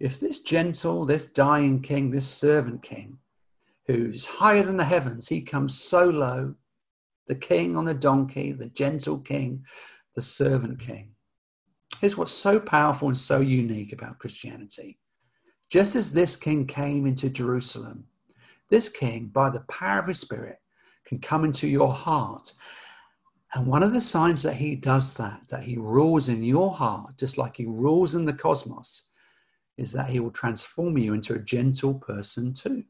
If 0.00 0.18
this 0.18 0.42
gentle, 0.42 1.06
this 1.06 1.26
dying 1.26 1.82
king, 1.82 2.10
this 2.10 2.28
servant 2.28 2.82
king, 2.82 3.18
who's 3.86 4.24
higher 4.24 4.64
than 4.64 4.76
the 4.76 4.84
heavens. 4.84 5.28
He 5.28 5.40
comes 5.40 5.78
so 5.78 6.08
low. 6.08 6.56
The 7.28 7.36
king 7.36 7.76
on 7.76 7.84
the 7.84 7.94
donkey, 7.94 8.50
the 8.50 8.70
gentle 8.70 9.20
king, 9.20 9.66
the 10.16 10.22
servant 10.22 10.80
king. 10.80 11.12
Here's 12.00 12.16
what's 12.16 12.32
so 12.32 12.60
powerful 12.60 13.08
and 13.08 13.16
so 13.16 13.40
unique 13.40 13.92
about 13.92 14.18
Christianity. 14.18 14.98
Just 15.70 15.96
as 15.96 16.12
this 16.12 16.36
king 16.36 16.66
came 16.66 17.06
into 17.06 17.30
Jerusalem, 17.30 18.04
this 18.68 18.88
king, 18.88 19.26
by 19.26 19.50
the 19.50 19.60
power 19.60 20.00
of 20.00 20.08
his 20.08 20.20
spirit, 20.20 20.58
can 21.06 21.18
come 21.18 21.44
into 21.44 21.66
your 21.66 21.92
heart. 21.92 22.52
And 23.54 23.66
one 23.66 23.82
of 23.82 23.92
the 23.92 24.00
signs 24.00 24.42
that 24.42 24.54
he 24.54 24.76
does 24.76 25.16
that, 25.16 25.42
that 25.48 25.62
he 25.62 25.76
rules 25.76 26.28
in 26.28 26.42
your 26.42 26.72
heart, 26.72 27.16
just 27.16 27.38
like 27.38 27.56
he 27.56 27.64
rules 27.64 28.14
in 28.14 28.24
the 28.24 28.32
cosmos, 28.32 29.12
is 29.78 29.92
that 29.92 30.10
he 30.10 30.20
will 30.20 30.30
transform 30.30 30.98
you 30.98 31.14
into 31.14 31.34
a 31.34 31.38
gentle 31.38 31.94
person 31.94 32.52
too. 32.52 32.84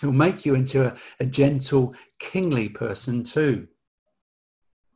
He'll 0.00 0.12
make 0.12 0.46
you 0.46 0.54
into 0.54 0.86
a, 0.86 0.96
a 1.20 1.26
gentle, 1.26 1.94
kingly 2.18 2.68
person 2.68 3.24
too. 3.24 3.68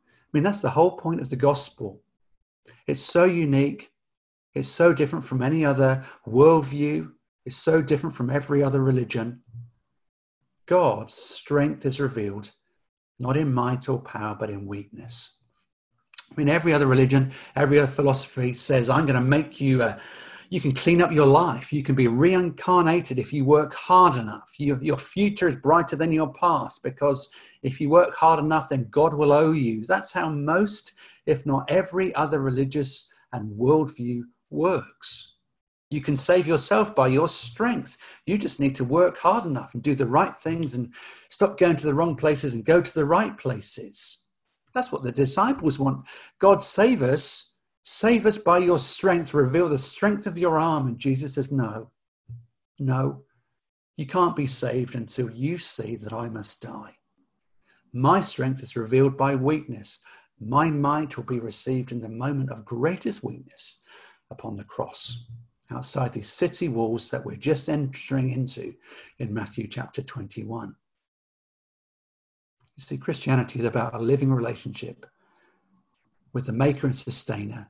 I 0.05 0.29
mean, 0.31 0.43
that's 0.43 0.61
the 0.61 0.71
whole 0.71 0.97
point 0.97 1.21
of 1.21 1.29
the 1.29 1.35
gospel. 1.35 2.02
It's 2.87 3.01
so 3.01 3.25
unique. 3.25 3.91
It's 4.53 4.69
so 4.69 4.93
different 4.93 5.25
from 5.25 5.41
any 5.41 5.65
other 5.65 6.03
worldview. 6.27 7.11
It's 7.45 7.57
so 7.57 7.81
different 7.81 8.15
from 8.15 8.29
every 8.29 8.63
other 8.63 8.81
religion. 8.81 9.41
God's 10.65 11.13
strength 11.13 11.85
is 11.85 11.99
revealed 11.99 12.51
not 13.19 13.37
in 13.37 13.53
might 13.53 13.87
or 13.89 14.01
power, 14.01 14.35
but 14.37 14.49
in 14.49 14.67
weakness. 14.67 15.39
I 16.31 16.35
mean, 16.35 16.49
every 16.49 16.73
other 16.73 16.87
religion, 16.87 17.31
every 17.55 17.79
other 17.79 17.91
philosophy 17.91 18.53
says, 18.53 18.89
I'm 18.89 19.05
going 19.05 19.19
to 19.19 19.21
make 19.21 19.61
you 19.61 19.81
a, 19.81 19.99
you 20.53 20.61
can 20.61 20.71
clean 20.71 21.01
up 21.01 21.11
your 21.11 21.25
life. 21.25 21.73
You 21.73 21.81
can 21.81 21.95
be 21.95 22.07
reincarnated 22.07 23.17
if 23.17 23.33
you 23.33 23.43
work 23.43 23.73
hard 23.73 24.17
enough. 24.17 24.53
You, 24.59 24.77
your 24.83 24.99
future 24.99 25.47
is 25.47 25.55
brighter 25.55 25.95
than 25.95 26.11
your 26.11 26.31
past 26.31 26.83
because 26.83 27.33
if 27.63 27.81
you 27.81 27.89
work 27.89 28.13
hard 28.13 28.37
enough, 28.37 28.69
then 28.69 28.85
God 28.91 29.15
will 29.15 29.33
owe 29.33 29.53
you. 29.53 29.87
That's 29.87 30.13
how 30.13 30.29
most, 30.29 30.93
if 31.25 31.47
not 31.47 31.65
every 31.71 32.13
other 32.13 32.39
religious 32.39 33.11
and 33.31 33.57
worldview 33.59 34.25
works. 34.51 35.37
You 35.89 36.01
can 36.01 36.15
save 36.15 36.45
yourself 36.45 36.93
by 36.93 37.07
your 37.07 37.27
strength. 37.27 37.97
You 38.27 38.37
just 38.37 38.59
need 38.59 38.75
to 38.75 38.83
work 38.83 39.17
hard 39.17 39.45
enough 39.45 39.73
and 39.73 39.81
do 39.81 39.95
the 39.95 40.05
right 40.05 40.37
things 40.37 40.75
and 40.75 40.93
stop 41.29 41.57
going 41.57 41.77
to 41.77 41.87
the 41.87 41.95
wrong 41.95 42.15
places 42.15 42.53
and 42.53 42.63
go 42.63 42.79
to 42.79 42.93
the 42.93 43.05
right 43.05 43.35
places. 43.39 44.27
That's 44.75 44.91
what 44.91 45.01
the 45.01 45.11
disciples 45.11 45.79
want. 45.79 46.05
God 46.37 46.61
save 46.61 47.01
us 47.01 47.52
Save 47.83 48.25
us 48.25 48.37
by 48.37 48.59
your 48.59 48.79
strength. 48.79 49.33
Reveal 49.33 49.67
the 49.67 49.77
strength 49.77 50.25
of 50.25 50.37
your 50.37 50.57
arm. 50.57 50.87
And 50.87 50.97
Jesus 50.97 51.35
says, 51.35 51.51
No, 51.51 51.91
no, 52.79 53.23
you 53.97 54.05
can't 54.05 54.37
be 54.37 54.47
saved 54.47 54.95
until 54.95 55.29
you 55.29 55.57
see 55.57 55.97
that 55.97 56.13
I 56.13 56.29
must 56.29 56.61
die. 56.61 56.95
My 57.91 58.21
strength 58.21 58.63
is 58.63 58.77
revealed 58.77 59.17
by 59.17 59.35
weakness. 59.35 60.03
My 60.39 60.69
might 60.69 61.15
will 61.17 61.25
be 61.25 61.39
received 61.39 61.91
in 61.91 61.99
the 61.99 62.09
moment 62.09 62.51
of 62.51 62.65
greatest 62.65 63.23
weakness 63.23 63.83
upon 64.31 64.55
the 64.55 64.63
cross, 64.63 65.29
outside 65.69 66.13
these 66.13 66.29
city 66.29 66.69
walls 66.69 67.09
that 67.11 67.23
we're 67.23 67.35
just 67.35 67.69
entering 67.69 68.31
into 68.31 68.73
in 69.19 69.33
Matthew 69.33 69.67
chapter 69.67 70.01
21. 70.01 70.73
You 72.75 72.81
see, 72.81 72.97
Christianity 72.97 73.59
is 73.59 73.65
about 73.65 73.93
a 73.93 73.99
living 73.99 74.31
relationship 74.31 75.05
with 76.31 76.45
the 76.47 76.53
maker 76.53 76.87
and 76.87 76.97
sustainer 76.97 77.69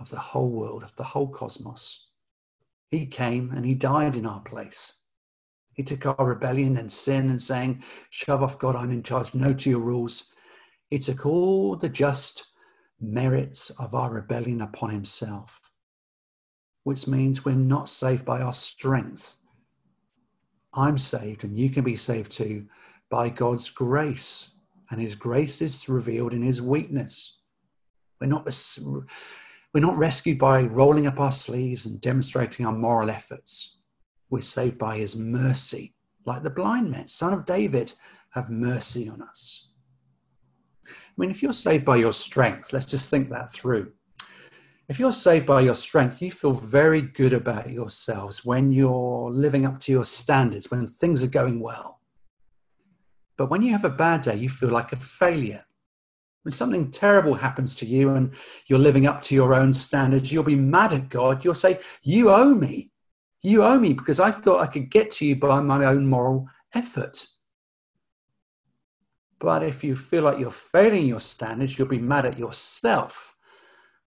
of 0.00 0.10
the 0.10 0.18
whole 0.18 0.50
world, 0.50 0.82
of 0.82 0.96
the 0.96 1.04
whole 1.04 1.28
cosmos. 1.28 2.08
He 2.90 3.06
came 3.06 3.52
and 3.52 3.64
he 3.64 3.74
died 3.74 4.16
in 4.16 4.26
our 4.26 4.40
place. 4.40 4.94
He 5.74 5.84
took 5.84 6.06
our 6.06 6.26
rebellion 6.26 6.76
and 6.76 6.90
sin 6.90 7.30
and 7.30 7.40
saying, 7.40 7.84
Shove 8.10 8.42
off, 8.42 8.58
God, 8.58 8.74
I'm 8.74 8.90
in 8.90 9.02
charge, 9.02 9.34
no 9.34 9.52
to 9.52 9.70
your 9.70 9.80
rules. 9.80 10.34
He 10.88 10.98
took 10.98 11.24
all 11.24 11.76
the 11.76 11.88
just 11.88 12.46
merits 13.00 13.70
of 13.78 13.94
our 13.94 14.12
rebellion 14.12 14.60
upon 14.60 14.90
himself, 14.90 15.60
which 16.82 17.06
means 17.06 17.44
we're 17.44 17.54
not 17.54 17.88
saved 17.88 18.24
by 18.24 18.40
our 18.40 18.52
strength. 18.52 19.36
I'm 20.74 20.98
saved, 20.98 21.44
and 21.44 21.58
you 21.58 21.70
can 21.70 21.84
be 21.84 21.96
saved 21.96 22.32
too 22.32 22.66
by 23.08 23.28
God's 23.28 23.70
grace. 23.70 24.54
And 24.90 25.00
his 25.00 25.14
grace 25.14 25.62
is 25.62 25.88
revealed 25.88 26.34
in 26.34 26.42
his 26.42 26.60
weakness. 26.60 27.38
We're 28.20 28.26
not 28.26 28.44
we're 29.72 29.80
not 29.80 29.96
rescued 29.96 30.38
by 30.38 30.62
rolling 30.62 31.06
up 31.06 31.20
our 31.20 31.30
sleeves 31.32 31.86
and 31.86 32.00
demonstrating 32.00 32.66
our 32.66 32.72
moral 32.72 33.10
efforts. 33.10 33.78
We're 34.28 34.42
saved 34.42 34.78
by 34.78 34.96
his 34.96 35.16
mercy, 35.16 35.94
like 36.24 36.42
the 36.42 36.50
blind 36.50 36.90
man, 36.90 37.08
son 37.08 37.32
of 37.32 37.46
David, 37.46 37.92
have 38.30 38.50
mercy 38.50 39.08
on 39.08 39.22
us. 39.22 39.70
I 40.86 40.92
mean, 41.16 41.30
if 41.30 41.42
you're 41.42 41.52
saved 41.52 41.84
by 41.84 41.96
your 41.96 42.12
strength, 42.12 42.72
let's 42.72 42.86
just 42.86 43.10
think 43.10 43.30
that 43.30 43.52
through. 43.52 43.92
If 44.88 44.98
you're 44.98 45.12
saved 45.12 45.46
by 45.46 45.60
your 45.60 45.76
strength, 45.76 46.20
you 46.20 46.32
feel 46.32 46.52
very 46.52 47.00
good 47.00 47.32
about 47.32 47.70
yourselves 47.70 48.44
when 48.44 48.72
you're 48.72 49.30
living 49.30 49.64
up 49.64 49.78
to 49.80 49.92
your 49.92 50.04
standards, 50.04 50.68
when 50.70 50.88
things 50.88 51.22
are 51.22 51.28
going 51.28 51.60
well. 51.60 52.00
But 53.36 53.50
when 53.50 53.62
you 53.62 53.70
have 53.70 53.84
a 53.84 53.90
bad 53.90 54.22
day, 54.22 54.34
you 54.34 54.48
feel 54.48 54.70
like 54.70 54.92
a 54.92 54.96
failure. 54.96 55.64
When 56.42 56.52
something 56.52 56.90
terrible 56.90 57.34
happens 57.34 57.76
to 57.76 57.86
you 57.86 58.14
and 58.14 58.34
you're 58.66 58.78
living 58.78 59.06
up 59.06 59.22
to 59.24 59.34
your 59.34 59.54
own 59.54 59.74
standards, 59.74 60.32
you'll 60.32 60.42
be 60.42 60.56
mad 60.56 60.92
at 60.92 61.08
God. 61.08 61.44
You'll 61.44 61.54
say, 61.54 61.80
You 62.02 62.30
owe 62.30 62.54
me. 62.54 62.90
You 63.42 63.64
owe 63.64 63.78
me 63.78 63.92
because 63.92 64.20
I 64.20 64.30
thought 64.30 64.60
I 64.60 64.66
could 64.66 64.90
get 64.90 65.10
to 65.12 65.26
you 65.26 65.36
by 65.36 65.60
my 65.60 65.84
own 65.84 66.06
moral 66.06 66.48
effort. 66.74 67.26
But 69.38 69.62
if 69.62 69.82
you 69.82 69.96
feel 69.96 70.22
like 70.22 70.38
you're 70.38 70.50
failing 70.50 71.06
your 71.06 71.20
standards, 71.20 71.78
you'll 71.78 71.88
be 71.88 71.98
mad 71.98 72.26
at 72.26 72.38
yourself. 72.38 73.34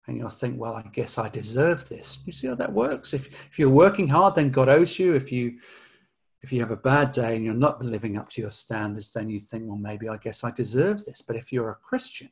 And 0.05 0.17
you'll 0.17 0.29
think, 0.29 0.59
well, 0.59 0.75
I 0.75 0.83
guess 0.91 1.17
I 1.17 1.29
deserve 1.29 1.87
this. 1.89 2.23
You 2.25 2.33
see 2.33 2.47
how 2.47 2.55
that 2.55 2.73
works? 2.73 3.13
If, 3.13 3.27
if 3.49 3.57
you're 3.57 3.69
working 3.69 4.07
hard, 4.07 4.35
then 4.35 4.51
God 4.51 4.69
owes 4.69 4.99
you. 4.99 5.15
If 5.15 5.31
you 5.31 5.59
if 6.43 6.51
you 6.51 6.59
have 6.59 6.71
a 6.71 6.77
bad 6.77 7.09
day 7.09 7.37
and 7.37 7.45
you're 7.45 7.53
not 7.53 7.81
living 7.81 8.17
up 8.17 8.29
to 8.31 8.41
your 8.41 8.51
standards, 8.51 9.13
then 9.13 9.29
you 9.29 9.39
think, 9.39 9.63
well, 9.65 9.77
maybe 9.77 10.09
I 10.09 10.17
guess 10.17 10.43
I 10.43 10.51
deserve 10.51 11.05
this. 11.05 11.21
But 11.21 11.37
if 11.37 11.53
you're 11.53 11.69
a 11.69 11.75
Christian, 11.75 12.29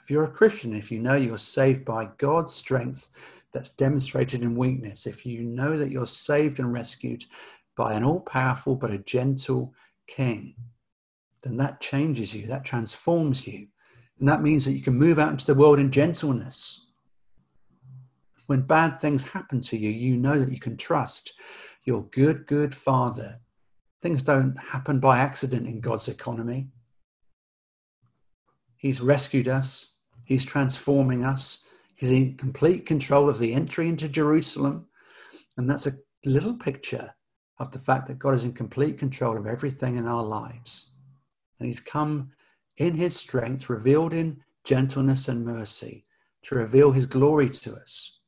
if 0.00 0.10
you're 0.10 0.24
a 0.24 0.30
Christian, 0.30 0.72
if 0.74 0.90
you 0.90 1.00
know 1.00 1.16
you're 1.16 1.38
saved 1.38 1.84
by 1.84 2.08
God's 2.18 2.54
strength 2.54 3.08
that's 3.52 3.70
demonstrated 3.70 4.42
in 4.42 4.54
weakness, 4.54 5.08
if 5.08 5.26
you 5.26 5.42
know 5.42 5.76
that 5.76 5.90
you're 5.90 6.06
saved 6.06 6.60
and 6.60 6.72
rescued 6.72 7.24
by 7.76 7.94
an 7.94 8.04
all 8.04 8.20
powerful 8.20 8.76
but 8.76 8.92
a 8.92 8.98
gentle 8.98 9.74
King, 10.06 10.54
then 11.42 11.56
that 11.56 11.80
changes 11.80 12.32
you, 12.32 12.46
that 12.46 12.64
transforms 12.64 13.46
you. 13.46 13.66
And 14.20 14.28
that 14.28 14.42
means 14.42 14.64
that 14.64 14.72
you 14.72 14.82
can 14.82 14.94
move 14.94 15.18
out 15.18 15.32
into 15.32 15.46
the 15.46 15.54
world 15.54 15.80
in 15.80 15.90
gentleness. 15.90 16.92
When 18.46 18.62
bad 18.62 19.00
things 19.00 19.28
happen 19.28 19.60
to 19.62 19.76
you, 19.76 19.90
you 19.90 20.16
know 20.16 20.38
that 20.38 20.52
you 20.52 20.60
can 20.60 20.76
trust 20.76 21.32
your 21.84 22.04
good, 22.04 22.46
good 22.46 22.74
Father. 22.74 23.40
Things 24.00 24.22
don't 24.22 24.56
happen 24.56 25.00
by 25.00 25.18
accident 25.18 25.66
in 25.66 25.80
God's 25.80 26.08
economy. 26.08 26.68
He's 28.76 29.00
rescued 29.00 29.48
us, 29.48 29.94
He's 30.24 30.44
transforming 30.44 31.24
us, 31.24 31.66
He's 31.94 32.10
in 32.10 32.36
complete 32.36 32.86
control 32.86 33.28
of 33.28 33.38
the 33.38 33.54
entry 33.54 33.88
into 33.88 34.08
Jerusalem. 34.08 34.86
And 35.56 35.70
that's 35.70 35.86
a 35.86 35.92
little 36.24 36.54
picture 36.54 37.14
of 37.58 37.70
the 37.70 37.78
fact 37.78 38.08
that 38.08 38.18
God 38.18 38.34
is 38.34 38.44
in 38.44 38.52
complete 38.52 38.98
control 38.98 39.36
of 39.36 39.46
everything 39.46 39.96
in 39.96 40.06
our 40.06 40.22
lives. 40.22 40.96
And 41.58 41.66
He's 41.66 41.80
come 41.80 42.32
in 42.78 42.94
His 42.94 43.16
strength, 43.16 43.70
revealed 43.70 44.12
in 44.12 44.42
gentleness 44.64 45.28
and 45.28 45.44
mercy, 45.44 46.04
to 46.44 46.56
reveal 46.56 46.90
His 46.90 47.06
glory 47.06 47.50
to 47.50 47.74
us. 47.74 48.21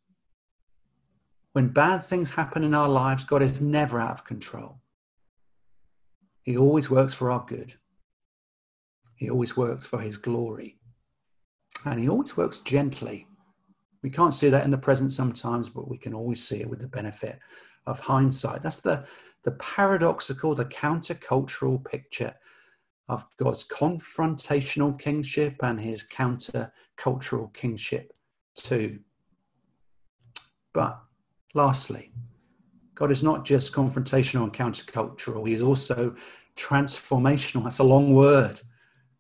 When 1.55 1.69
bad 1.69 2.03
things 2.03 2.31
happen 2.31 2.65
in 2.65 2.75
our 2.75 2.89
lives, 2.89 3.23
God 3.23 3.41
is 3.41 3.61
never 3.61 4.01
out 4.01 4.11
of 4.11 4.25
control. 4.25 4.81
He 6.43 6.59
always 6.59 6.91
works 6.91 7.15
for 7.15 7.31
our 7.31 7.45
good. 7.47 7.75
He 9.15 9.31
always 9.31 9.57
works 9.57 9.87
for 9.87 10.01
his 10.01 10.17
glory. 10.17 10.79
And 11.85 12.01
he 12.01 12.09
always 12.09 12.37
works 12.37 12.59
gently. 12.59 13.29
We 14.03 14.11
can't 14.11 14.35
see 14.35 14.49
that 14.49 14.65
in 14.65 14.73
the 14.73 14.79
present 14.79 15.13
sometimes, 15.13 15.69
but 15.69 15.89
we 15.89 15.97
can 15.97 16.13
always 16.13 16.45
see 16.45 16.61
it 16.61 16.69
with 16.69 16.81
the 16.81 16.89
benefit 16.89 17.39
of 17.87 18.01
hindsight. 18.01 18.65
That's 18.65 18.81
the, 18.81 19.07
the 19.45 19.53
paradoxical, 19.53 20.57
the 20.57 20.65
countercultural 20.65 21.85
picture 21.85 22.35
of 23.09 23.25
God's 23.37 23.65
confrontational 23.65 24.99
kingship 24.99 25.55
and 25.63 25.81
his 25.81 26.03
countercultural 26.03 27.55
kingship 27.55 28.13
too. 28.57 28.99
But 30.73 31.01
Lastly, 31.55 32.11
God 32.95 33.11
is 33.11 33.23
not 33.23 33.45
just 33.45 33.73
confrontational 33.73 34.43
and 34.43 34.53
countercultural, 34.53 35.47
He 35.47 35.55
is 35.55 35.63
also 35.63 36.15
transformational. 36.57 37.65
That's 37.65 37.79
a 37.79 37.85
long 37.85 38.15
word. 38.15 38.61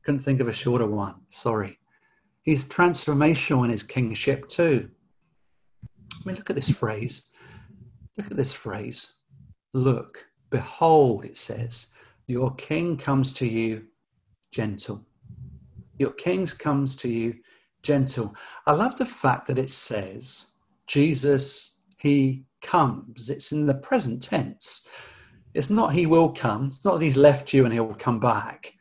Couldn't 0.04 0.20
think 0.20 0.40
of 0.40 0.48
a 0.48 0.52
shorter 0.52 0.86
one. 0.86 1.14
Sorry. 1.30 1.78
He's 2.42 2.66
transformational 2.66 3.64
in 3.64 3.70
his 3.70 3.82
kingship 3.82 4.48
too. 4.48 4.90
I 5.82 6.26
mean, 6.26 6.36
look 6.36 6.50
at 6.50 6.56
this 6.56 6.70
phrase. 6.70 7.30
Look 8.16 8.30
at 8.30 8.36
this 8.36 8.52
phrase. 8.52 9.16
Look, 9.72 10.26
behold, 10.50 11.24
it 11.24 11.38
says, 11.38 11.92
your 12.26 12.54
king 12.54 12.96
comes 12.96 13.32
to 13.34 13.46
you 13.46 13.86
gentle. 14.52 15.06
Your 15.98 16.12
king 16.12 16.46
comes 16.46 16.94
to 16.96 17.08
you 17.08 17.36
gentle. 17.82 18.34
I 18.66 18.72
love 18.72 18.98
the 18.98 19.06
fact 19.06 19.46
that 19.46 19.58
it 19.58 19.70
says 19.70 20.52
Jesus 20.86 21.73
he 22.04 22.44
comes. 22.60 23.30
It's 23.30 23.50
in 23.50 23.66
the 23.66 23.74
present 23.74 24.22
tense. 24.22 24.86
It's 25.54 25.70
not 25.70 25.94
he 25.94 26.04
will 26.04 26.28
come. 26.28 26.66
It's 26.66 26.84
not 26.84 26.98
that 26.98 27.04
he's 27.04 27.16
left 27.16 27.54
you 27.54 27.64
and 27.64 27.72
he'll 27.72 27.94
come 27.94 28.20
back. 28.20 28.74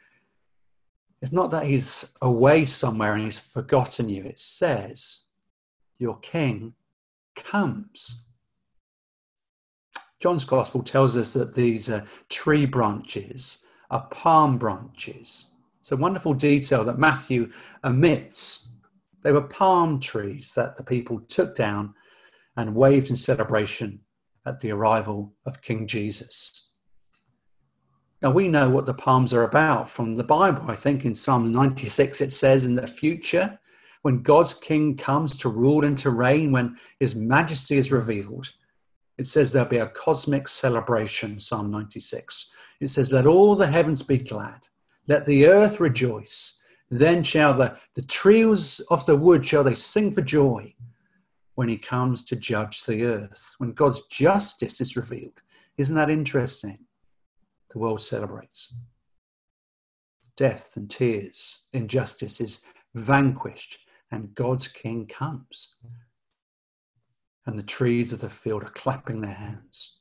It's 1.22 1.32
not 1.32 1.50
that 1.52 1.66
he's 1.66 2.14
away 2.22 2.66
somewhere 2.66 3.14
and 3.14 3.24
he's 3.24 3.40
forgotten 3.40 4.10
you. 4.10 4.26
It 4.26 4.40
says, 4.40 5.22
Your 6.00 6.20
king 6.20 6.74
comes. 7.34 8.26
John's 10.20 10.44
gospel 10.44 10.84
tells 10.84 11.16
us 11.16 11.32
that 11.32 11.56
these 11.56 11.90
are 11.90 12.06
tree 12.28 12.66
branches 12.66 13.66
are 13.90 14.06
palm 14.12 14.58
branches. 14.58 15.52
It's 15.80 15.94
a 15.94 15.98
wonderful 15.98 16.34
detail 16.34 16.84
that 16.84 17.00
Matthew 17.00 17.52
omits. 17.86 18.72
They 19.22 19.32
were 19.32 19.42
palm 19.42 20.02
trees 20.02 20.54
that 20.56 20.76
the 20.76 20.84
people 20.84 21.22
took 21.22 21.56
down 21.56 21.94
and 22.56 22.76
waved 22.76 23.10
in 23.10 23.16
celebration 23.16 24.00
at 24.46 24.60
the 24.60 24.72
arrival 24.72 25.34
of 25.46 25.62
King 25.62 25.88
Jesus. 25.88 26.72
Now, 28.22 28.32
we 28.32 28.48
know 28.48 28.70
what 28.70 28.86
the 28.86 28.94
palms 28.94 29.34
are 29.34 29.44
about 29.44 29.90
from 29.90 30.16
the 30.16 30.24
Bible. 30.24 30.72
I 30.72 30.76
think 30.76 31.04
in 31.04 31.14
Psalm 31.14 31.52
96 31.52 32.22
it 32.22 32.32
says, 32.32 32.64
In 32.64 32.76
the 32.76 32.88
future, 32.88 33.60
when 34.02 34.22
God's 34.22 34.54
king 34.54 34.96
comes 34.96 35.38
to 35.38 35.50
rule 35.50 35.84
and 35.84 35.98
to 36.00 36.10
reign, 36.10 36.52
when 36.52 36.78
his 37.00 37.16
majesty 37.16 37.78
is 37.78 37.92
revealed, 37.92 38.50
it 39.18 39.28
says 39.28 39.52
there'll 39.52 39.68
be 39.68 39.78
a 39.78 39.88
cosmic 39.88 40.48
celebration, 40.48 41.40
Psalm 41.40 41.70
96. 41.70 42.52
It 42.80 42.90
says, 42.90 43.12
Let 43.12 43.26
all 43.26 43.56
the 43.56 43.68
heavens 43.68 44.02
be 44.02 44.18
glad, 44.18 44.68
let 45.08 45.26
the 45.26 45.48
earth 45.48 45.80
rejoice. 45.80 46.64
Then 46.90 47.24
shall 47.24 47.54
the, 47.54 47.78
the 47.96 48.04
trees 48.04 48.80
of 48.90 49.06
the 49.06 49.18
wood 49.18 49.46
shall 49.46 49.64
they 49.64 49.74
sing 49.74 50.12
for 50.12 50.22
joy 50.22 50.74
when 51.56 51.70
he 51.70 51.78
comes 51.78 52.24
to 52.26 52.36
judge 52.36 52.84
the 52.84 53.06
earth, 53.06 53.56
when 53.58 53.74
God's 53.74 54.06
justice 54.08 54.82
is 54.82 54.98
revealed. 54.98 55.42
Isn't 55.78 55.96
that 55.96 56.10
interesting? 56.10 56.80
The 57.72 57.80
world 57.80 58.02
celebrates. 58.02 58.74
Death 60.36 60.72
and 60.76 60.90
tears, 60.90 61.62
injustice 61.74 62.42
is 62.42 62.66
vanquished, 62.96 63.80
and 64.12 64.34
God's 64.36 64.68
king 64.68 65.08
comes. 65.08 65.76
And 67.46 67.58
the 67.58 67.64
trees 67.64 68.14
of 68.14 68.22
the 68.22 68.30
field 68.30 68.64
are 68.64 68.70
clapping 68.70 69.22
their 69.22 69.34
hands. 69.34 69.98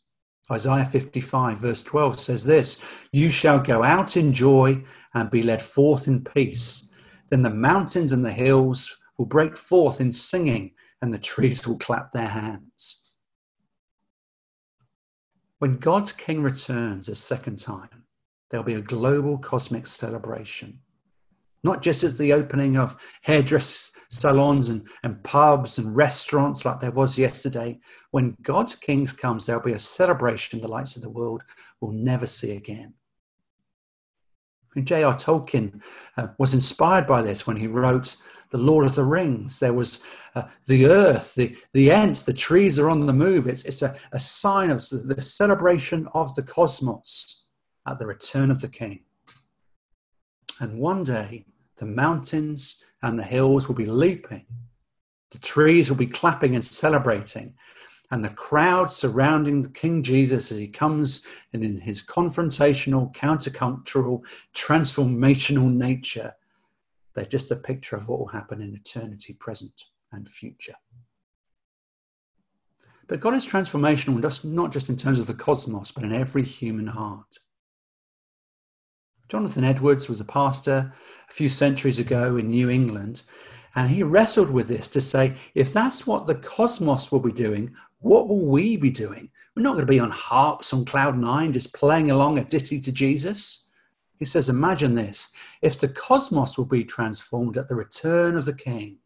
Isaiah 0.51 0.85
55, 0.85 1.59
verse 1.59 1.83
12 1.83 2.21
says 2.21 2.45
this 2.45 2.83
You 3.13 3.31
shall 3.31 3.59
go 3.59 3.83
out 3.83 4.17
in 4.17 4.33
joy 4.33 4.85
and 5.15 5.31
be 5.31 5.43
led 5.43 5.63
forth 5.63 6.09
in 6.09 6.25
peace. 6.25 6.91
Then 7.31 7.43
the 7.43 7.51
mountains 7.51 8.13
and 8.13 8.25
the 8.25 8.33
hills 8.33 8.95
will 9.17 9.27
break 9.27 9.57
forth 9.57 10.01
in 10.01 10.13
singing 10.13 10.73
and 11.03 11.13
the 11.13 11.19
trees 11.19 11.67
will 11.67 11.79
clap 11.79 12.13
their 12.13 12.29
hands. 12.29 13.15
When 15.59 15.77
God's 15.77 16.13
King 16.13 16.43
returns 16.43 17.09
a 17.09 17.15
second 17.15 17.59
time, 17.59 18.05
there'll 18.51 18.65
be 18.65 18.75
a 18.75 18.81
global 18.81 19.39
cosmic 19.39 19.87
celebration. 19.87 20.79
Not 21.65 21.83
just 21.83 22.03
at 22.03 22.19
the 22.19 22.33
opening 22.33 22.77
of 22.77 22.97
hairdress 23.23 23.97
salons 24.09 24.69
and, 24.69 24.89
and 25.05 25.23
pubs 25.23 25.79
and 25.79 25.95
restaurants 25.95 26.65
like 26.65 26.81
there 26.81 26.91
was 26.91 27.19
yesterday. 27.19 27.79
When 28.11 28.37
God's 28.43 28.75
King 28.75 29.07
comes, 29.07 29.47
there'll 29.47 29.63
be 29.63 29.73
a 29.73 29.79
celebration 29.79 30.61
the 30.61 30.69
lights 30.69 30.97
of 30.97 31.03
the 31.03 31.11
world 31.11 31.43
will 31.81 31.93
never 31.93 32.27
see 32.27 32.57
again. 32.57 32.95
And 34.75 34.87
J.R. 34.87 35.15
Tolkien 35.15 35.83
uh, 36.17 36.29
was 36.39 36.55
inspired 36.55 37.07
by 37.07 37.23
this 37.23 37.47
when 37.47 37.57
he 37.57 37.67
wrote 37.67 38.17
the 38.53 38.59
Lord 38.59 38.85
of 38.85 38.95
the 38.95 39.05
Rings. 39.05 39.59
There 39.59 39.73
was 39.73 40.05
uh, 40.35 40.45
the 40.67 40.87
earth, 40.87 41.35
the, 41.35 41.57
the 41.73 41.91
Ents, 41.91 42.23
the 42.23 42.35
trees 42.35 42.79
are 42.79 42.91
on 42.91 43.07
the 43.07 43.13
move. 43.13 43.47
It's, 43.47 43.65
it's 43.65 43.83
a, 43.83 43.97
a 44.13 44.19
sign 44.19 44.71
of 44.71 44.77
the 44.91 45.21
celebration 45.21 46.07
of 46.15 46.35
the 46.35 46.43
cosmos 46.43 47.49
at 47.89 47.99
the 47.99 48.07
return 48.07 48.51
of 48.51 48.61
the 48.61 48.69
King. 48.69 49.01
And 50.61 50.79
one 50.79 51.03
day, 51.03 51.47
the 51.79 51.87
mountains 51.87 52.85
and 53.03 53.19
the 53.19 53.25
hills 53.25 53.67
will 53.67 53.75
be 53.75 53.87
leaping, 53.87 54.45
the 55.31 55.39
trees 55.39 55.89
will 55.89 55.97
be 55.97 56.07
clapping 56.07 56.55
and 56.55 56.65
celebrating, 56.65 57.55
and 58.11 58.23
the 58.23 58.29
crowd 58.29 58.91
surrounding 58.91 59.63
the 59.63 59.71
King 59.71 60.03
Jesus 60.03 60.53
as 60.53 60.59
he 60.59 60.69
comes 60.69 61.27
and 61.55 61.65
in 61.65 61.81
his 61.81 62.03
confrontational, 62.03 63.15
countercultural, 63.15 64.21
transformational 64.55 65.73
nature 65.73 66.35
they're 67.15 67.25
just 67.25 67.51
a 67.51 67.57
picture 67.57 67.97
of 67.97 68.09
what 68.09 68.19
will 68.19 68.29
happen 68.29 68.61
in 68.61 68.75
eternity 68.75 69.35
present. 69.35 69.85
and 70.13 70.29
future. 70.29 70.77
But 73.09 73.21
God 73.21 73.35
is 73.35 73.47
transformational, 73.47 74.45
not 74.45 74.73
just 74.73 74.89
in 74.89 74.97
terms 74.97 75.19
of 75.19 75.27
the 75.27 75.35
cosmos, 75.35 75.91
but 75.91 76.05
in 76.05 76.13
every 76.13 76.43
human 76.43 76.87
heart. 76.87 77.39
Jonathan 79.29 79.65
Edwards 79.65 80.09
was 80.09 80.21
a 80.21 80.25
pastor 80.25 80.93
a 81.29 81.33
few 81.33 81.49
centuries 81.49 81.99
ago 81.99 82.37
in 82.37 82.49
New 82.49 82.69
England, 82.71 83.23
and 83.75 83.89
he 83.89 84.03
wrestled 84.03 84.51
with 84.51 84.69
this 84.69 84.89
to 84.91 85.01
say, 85.01 85.35
if 85.55 85.73
that's 85.73 86.07
what 86.07 86.27
the 86.27 86.35
cosmos 86.35 87.11
will 87.11 87.21
be 87.21 87.33
doing, 87.33 87.75
what 88.01 88.29
will 88.29 88.47
we 88.47 88.77
be 88.77 88.91
doing? 88.91 89.31
We're 89.57 89.63
not 89.63 89.73
going 89.73 89.87
to 89.87 89.91
be 89.91 90.01
on 90.01 90.11
harps 90.11 90.73
on 90.73 90.85
cloud 90.85 91.17
nine, 91.17 91.53
just 91.53 91.75
playing 91.75 92.11
along 92.11 92.39
a 92.39 92.45
ditty 92.45 92.81
to 92.81 92.93
Jesus. 92.93 93.71
He 94.23 94.27
says, 94.27 94.49
Imagine 94.49 94.95
this 94.95 95.35
if 95.63 95.81
the 95.81 95.89
cosmos 95.89 96.57
will 96.57 96.65
be 96.65 96.85
transformed 96.85 97.59
at 97.59 97.69
the 97.69 97.75
return 97.75 98.37
of 98.37 98.45
the 98.45 98.53
King, 98.53 98.99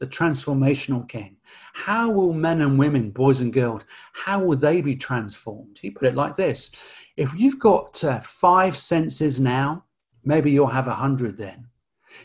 the 0.00 0.06
transformational 0.08 1.08
King, 1.08 1.36
how 1.74 2.10
will 2.10 2.32
men 2.32 2.60
and 2.60 2.76
women, 2.76 3.12
boys 3.12 3.40
and 3.40 3.52
girls, 3.52 3.84
how 4.14 4.42
will 4.42 4.56
they 4.56 4.80
be 4.80 4.96
transformed? 4.96 5.78
He 5.80 5.92
put 5.92 6.08
it 6.08 6.16
like 6.16 6.34
this 6.34 6.74
If 7.16 7.38
you've 7.38 7.60
got 7.60 8.02
uh, 8.02 8.18
five 8.18 8.76
senses 8.76 9.38
now, 9.38 9.84
maybe 10.24 10.50
you'll 10.50 10.66
have 10.66 10.88
a 10.88 10.94
hundred 10.94 11.38
then. 11.38 11.68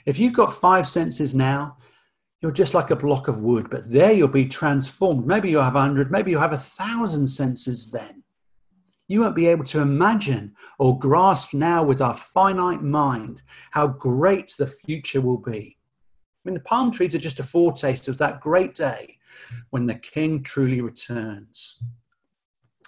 If 0.07 0.17
you've 0.17 0.33
got 0.33 0.51
five 0.51 0.87
senses 0.87 1.35
now, 1.35 1.77
you're 2.41 2.51
just 2.51 2.73
like 2.73 2.89
a 2.89 2.95
block 2.95 3.27
of 3.27 3.41
wood, 3.41 3.69
but 3.69 3.91
there 3.91 4.11
you'll 4.11 4.27
be 4.27 4.47
transformed. 4.47 5.27
Maybe 5.27 5.51
you'll 5.51 5.61
have 5.61 5.75
a 5.75 5.81
hundred, 5.81 6.09
maybe 6.09 6.31
you'll 6.31 6.41
have 6.41 6.51
a 6.51 6.57
thousand 6.57 7.27
senses 7.27 7.91
then. 7.91 8.22
You 9.07 9.21
won't 9.21 9.35
be 9.35 9.47
able 9.47 9.65
to 9.65 9.81
imagine 9.81 10.55
or 10.79 10.97
grasp 10.97 11.53
now 11.53 11.83
with 11.83 12.01
our 12.01 12.15
finite 12.15 12.81
mind 12.81 13.41
how 13.71 13.87
great 13.87 14.53
the 14.57 14.67
future 14.67 15.21
will 15.21 15.37
be. 15.37 15.77
I 16.45 16.49
mean, 16.49 16.55
the 16.55 16.61
palm 16.61 16.91
trees 16.91 17.15
are 17.15 17.19
just 17.19 17.39
a 17.39 17.43
foretaste 17.43 18.07
of 18.07 18.17
that 18.17 18.41
great 18.41 18.73
day 18.73 19.17
when 19.69 19.85
the 19.85 19.95
king 19.95 20.43
truly 20.43 20.81
returns. 20.81 21.81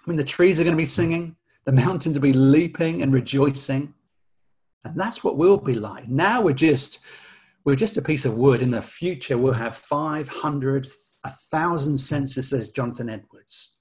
I 0.06 0.10
mean, 0.10 0.18
the 0.18 0.24
trees 0.24 0.60
are 0.60 0.64
going 0.64 0.76
to 0.76 0.82
be 0.82 0.86
singing, 0.86 1.36
the 1.66 1.72
mountains 1.72 2.18
will 2.18 2.24
be 2.24 2.34
leaping 2.34 3.02
and 3.02 3.14
rejoicing. 3.14 3.94
And 4.84 5.00
that's 5.00 5.24
what 5.24 5.38
we'll 5.38 5.58
be 5.58 5.74
like. 5.74 6.08
Now 6.08 6.42
we're 6.42 6.54
just 6.54 7.04
we're 7.66 7.76
just 7.76 7.98
a 7.98 8.02
piece 8.02 8.26
of 8.26 8.36
wood. 8.36 8.62
In 8.62 8.70
the 8.70 8.82
future, 8.82 9.40
we'll 9.40 9.54
have 9.54 9.76
500, 9.76 10.88
1,000 11.22 11.98
senses, 11.98 12.50
says 12.52 12.70
Jonathan 12.70 13.10
Edwards. 13.10 13.80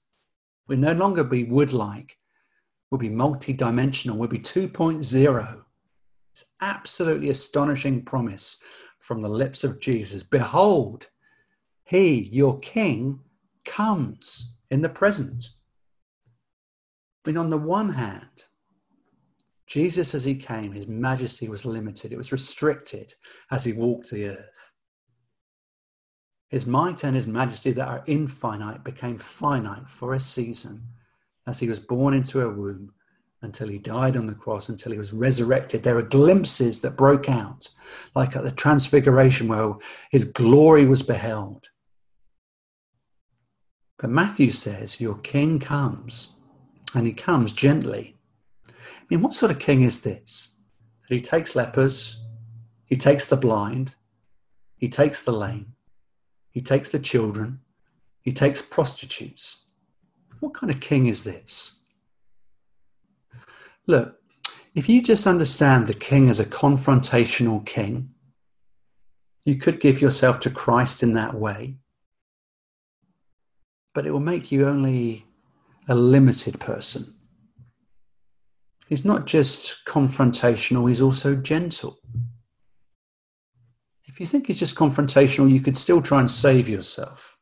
We'll 0.67 0.79
no 0.79 0.93
longer 0.93 1.23
be 1.23 1.43
wood 1.43 1.71
like, 1.71 2.17
we'll 2.95 3.09
be 3.09 3.13
multi 3.13 3.51
dimensional, 3.51 4.17
we'll 4.17 4.29
be 4.29 4.39
2.0. 4.39 5.61
It's 6.31 6.45
absolutely 6.61 7.29
astonishing 7.29 8.05
promise 8.05 8.63
from 8.99 9.21
the 9.21 9.27
lips 9.27 9.65
of 9.65 9.81
Jesus. 9.81 10.23
Behold, 10.23 11.09
he, 11.83 12.29
your 12.31 12.57
king, 12.59 13.19
comes 13.65 14.61
in 14.71 14.81
the 14.81 14.87
present. 14.87 15.49
Mean, 17.25 17.35
on 17.35 17.49
the 17.49 17.57
one 17.57 17.89
hand, 17.89 18.45
Jesus, 19.67 20.15
as 20.15 20.23
he 20.23 20.35
came, 20.35 20.71
his 20.71 20.87
majesty 20.87 21.49
was 21.49 21.65
limited, 21.65 22.13
it 22.13 22.17
was 22.17 22.31
restricted 22.31 23.13
as 23.51 23.65
he 23.65 23.73
walked 23.73 24.09
the 24.09 24.29
earth. 24.29 24.71
His 26.47 26.65
might 26.65 27.03
and 27.03 27.13
his 27.13 27.27
majesty 27.27 27.73
that 27.73 27.89
are 27.89 28.05
infinite 28.07 28.85
became 28.85 29.17
finite 29.17 29.89
for 29.89 30.13
a 30.13 30.19
season 30.21 30.83
as 31.47 31.59
he 31.59 31.69
was 31.69 31.79
born 31.79 32.13
into 32.13 32.41
a 32.41 32.49
womb 32.49 32.91
until 33.41 33.67
he 33.67 33.77
died 33.77 34.17
on 34.17 34.25
the 34.25 34.33
cross, 34.33 34.69
until 34.69 34.91
he 34.91 34.97
was 34.97 35.13
resurrected. 35.13 35.83
There 35.83 35.97
are 35.97 36.03
glimpses 36.03 36.81
that 36.81 36.97
broke 36.97 37.29
out, 37.29 37.69
like 38.15 38.35
at 38.35 38.43
the 38.43 38.51
transfiguration 38.51 39.47
where 39.47 39.73
his 40.09 40.25
glory 40.25 40.85
was 40.85 41.03
beheld. 41.03 41.69
But 43.99 44.09
Matthew 44.09 44.51
says, 44.51 44.99
Your 44.99 45.17
king 45.19 45.59
comes, 45.59 46.35
and 46.95 47.05
he 47.05 47.13
comes 47.13 47.51
gently 47.51 48.15
I 49.05 49.13
mean, 49.13 49.21
what 49.21 49.35
sort 49.35 49.51
of 49.51 49.59
king 49.59 49.83
is 49.83 50.01
this? 50.01 50.61
That 51.07 51.15
he 51.15 51.21
takes 51.21 51.55
lepers, 51.55 52.21
he 52.85 52.95
takes 52.95 53.27
the 53.27 53.37
blind, 53.37 53.93
he 54.77 54.89
takes 54.89 55.21
the 55.21 55.31
lame, 55.31 55.73
he 56.49 56.59
takes 56.59 56.89
the 56.89 56.97
children, 56.97 57.59
he 58.21 58.31
takes 58.31 58.63
prostitutes. 58.63 59.64
What 60.39 60.53
kind 60.53 60.73
of 60.73 60.79
king 60.79 61.07
is 61.07 61.23
this? 61.23 61.87
Look, 63.87 64.17
if 64.73 64.89
you 64.89 65.01
just 65.01 65.27
understand 65.27 65.87
the 65.87 65.93
king 65.93 66.29
as 66.29 66.39
a 66.39 66.45
confrontational 66.45 67.65
king, 67.65 68.11
you 69.45 69.55
could 69.55 69.79
give 69.79 70.01
yourself 70.01 70.39
to 70.41 70.49
Christ 70.49 71.03
in 71.03 71.13
that 71.13 71.35
way, 71.35 71.77
but 73.93 74.05
it 74.05 74.11
will 74.11 74.19
make 74.19 74.51
you 74.51 74.67
only 74.67 75.25
a 75.87 75.95
limited 75.95 76.59
person. 76.59 77.05
He's 78.87 79.05
not 79.05 79.25
just 79.25 79.85
confrontational, 79.85 80.89
he's 80.89 81.01
also 81.01 81.35
gentle. 81.35 81.97
If 84.07 84.19
you 84.19 84.25
think 84.25 84.47
he's 84.47 84.59
just 84.59 84.75
confrontational, 84.75 85.49
you 85.49 85.61
could 85.61 85.77
still 85.77 86.01
try 86.01 86.19
and 86.19 86.29
save 86.29 86.67
yourself. 86.69 87.34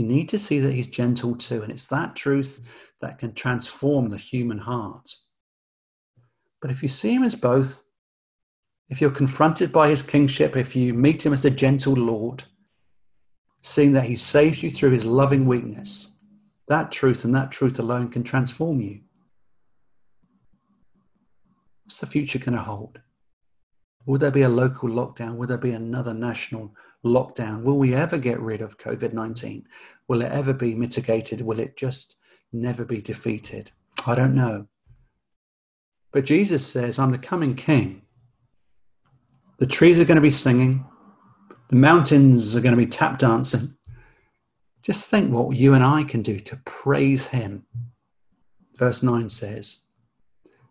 You 0.00 0.06
need 0.06 0.30
to 0.30 0.38
see 0.38 0.60
that 0.60 0.72
he's 0.72 0.86
gentle 0.86 1.36
too, 1.36 1.62
and 1.62 1.70
it's 1.70 1.84
that 1.88 2.16
truth 2.16 2.62
mm. 2.62 2.66
that 3.02 3.18
can 3.18 3.34
transform 3.34 4.08
the 4.08 4.16
human 4.16 4.56
heart. 4.56 5.14
But 6.62 6.70
if 6.70 6.82
you 6.82 6.88
see 6.88 7.14
him 7.14 7.22
as 7.22 7.34
both, 7.34 7.84
if 8.88 9.02
you're 9.02 9.10
confronted 9.10 9.72
by 9.72 9.88
his 9.88 10.02
kingship, 10.02 10.56
if 10.56 10.74
you 10.74 10.94
meet 10.94 11.26
him 11.26 11.34
as 11.34 11.42
the 11.42 11.50
gentle 11.50 11.92
Lord, 11.92 12.44
seeing 13.60 13.92
that 13.92 14.04
he 14.04 14.16
saved 14.16 14.62
you 14.62 14.70
through 14.70 14.92
his 14.92 15.04
loving 15.04 15.44
weakness, 15.44 16.16
that 16.68 16.90
truth 16.90 17.22
and 17.26 17.34
that 17.34 17.50
truth 17.50 17.78
alone 17.78 18.08
can 18.08 18.24
transform 18.24 18.80
you. 18.80 19.00
What's 21.84 21.98
the 21.98 22.06
future 22.06 22.38
going 22.38 22.56
to 22.56 22.62
hold? 22.62 23.00
Will 24.06 24.18
there 24.18 24.30
be 24.30 24.42
a 24.42 24.48
local 24.48 24.88
lockdown? 24.88 25.36
Will 25.36 25.46
there 25.46 25.58
be 25.58 25.72
another 25.72 26.14
national 26.14 26.74
lockdown? 27.04 27.62
Will 27.62 27.78
we 27.78 27.94
ever 27.94 28.18
get 28.18 28.40
rid 28.40 28.62
of 28.62 28.78
COVID 28.78 29.12
19? 29.12 29.66
Will 30.08 30.22
it 30.22 30.32
ever 30.32 30.52
be 30.52 30.74
mitigated? 30.74 31.40
Will 31.42 31.60
it 31.60 31.76
just 31.76 32.16
never 32.52 32.84
be 32.84 33.00
defeated? 33.00 33.70
I 34.06 34.14
don't 34.14 34.34
know. 34.34 34.66
But 36.12 36.24
Jesus 36.24 36.66
says, 36.66 36.98
I'm 36.98 37.12
the 37.12 37.18
coming 37.18 37.54
king. 37.54 38.02
The 39.58 39.66
trees 39.66 40.00
are 40.00 40.06
going 40.06 40.16
to 40.16 40.22
be 40.22 40.30
singing, 40.30 40.86
the 41.68 41.76
mountains 41.76 42.56
are 42.56 42.60
going 42.60 42.74
to 42.74 42.82
be 42.82 42.86
tap 42.86 43.18
dancing. 43.18 43.68
Just 44.82 45.10
think 45.10 45.30
what 45.30 45.54
you 45.54 45.74
and 45.74 45.84
I 45.84 46.02
can 46.04 46.22
do 46.22 46.38
to 46.40 46.56
praise 46.64 47.28
him. 47.28 47.66
Verse 48.74 49.02
9 49.02 49.28
says, 49.28 49.84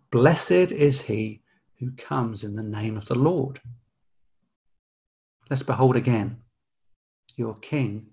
Blessed 0.09 0.71
is 0.71 1.01
he 1.01 1.38
who 1.79 1.91
comes 1.91 2.43
in 2.43 2.55
the 2.55 2.63
name 2.63 2.97
of 2.97 3.05
the 3.05 3.15
Lord. 3.15 3.61
Let's 5.49 5.63
behold 5.63 5.95
again. 5.95 6.41
Your 7.35 7.55
King 7.55 8.07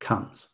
comes. 0.00 0.48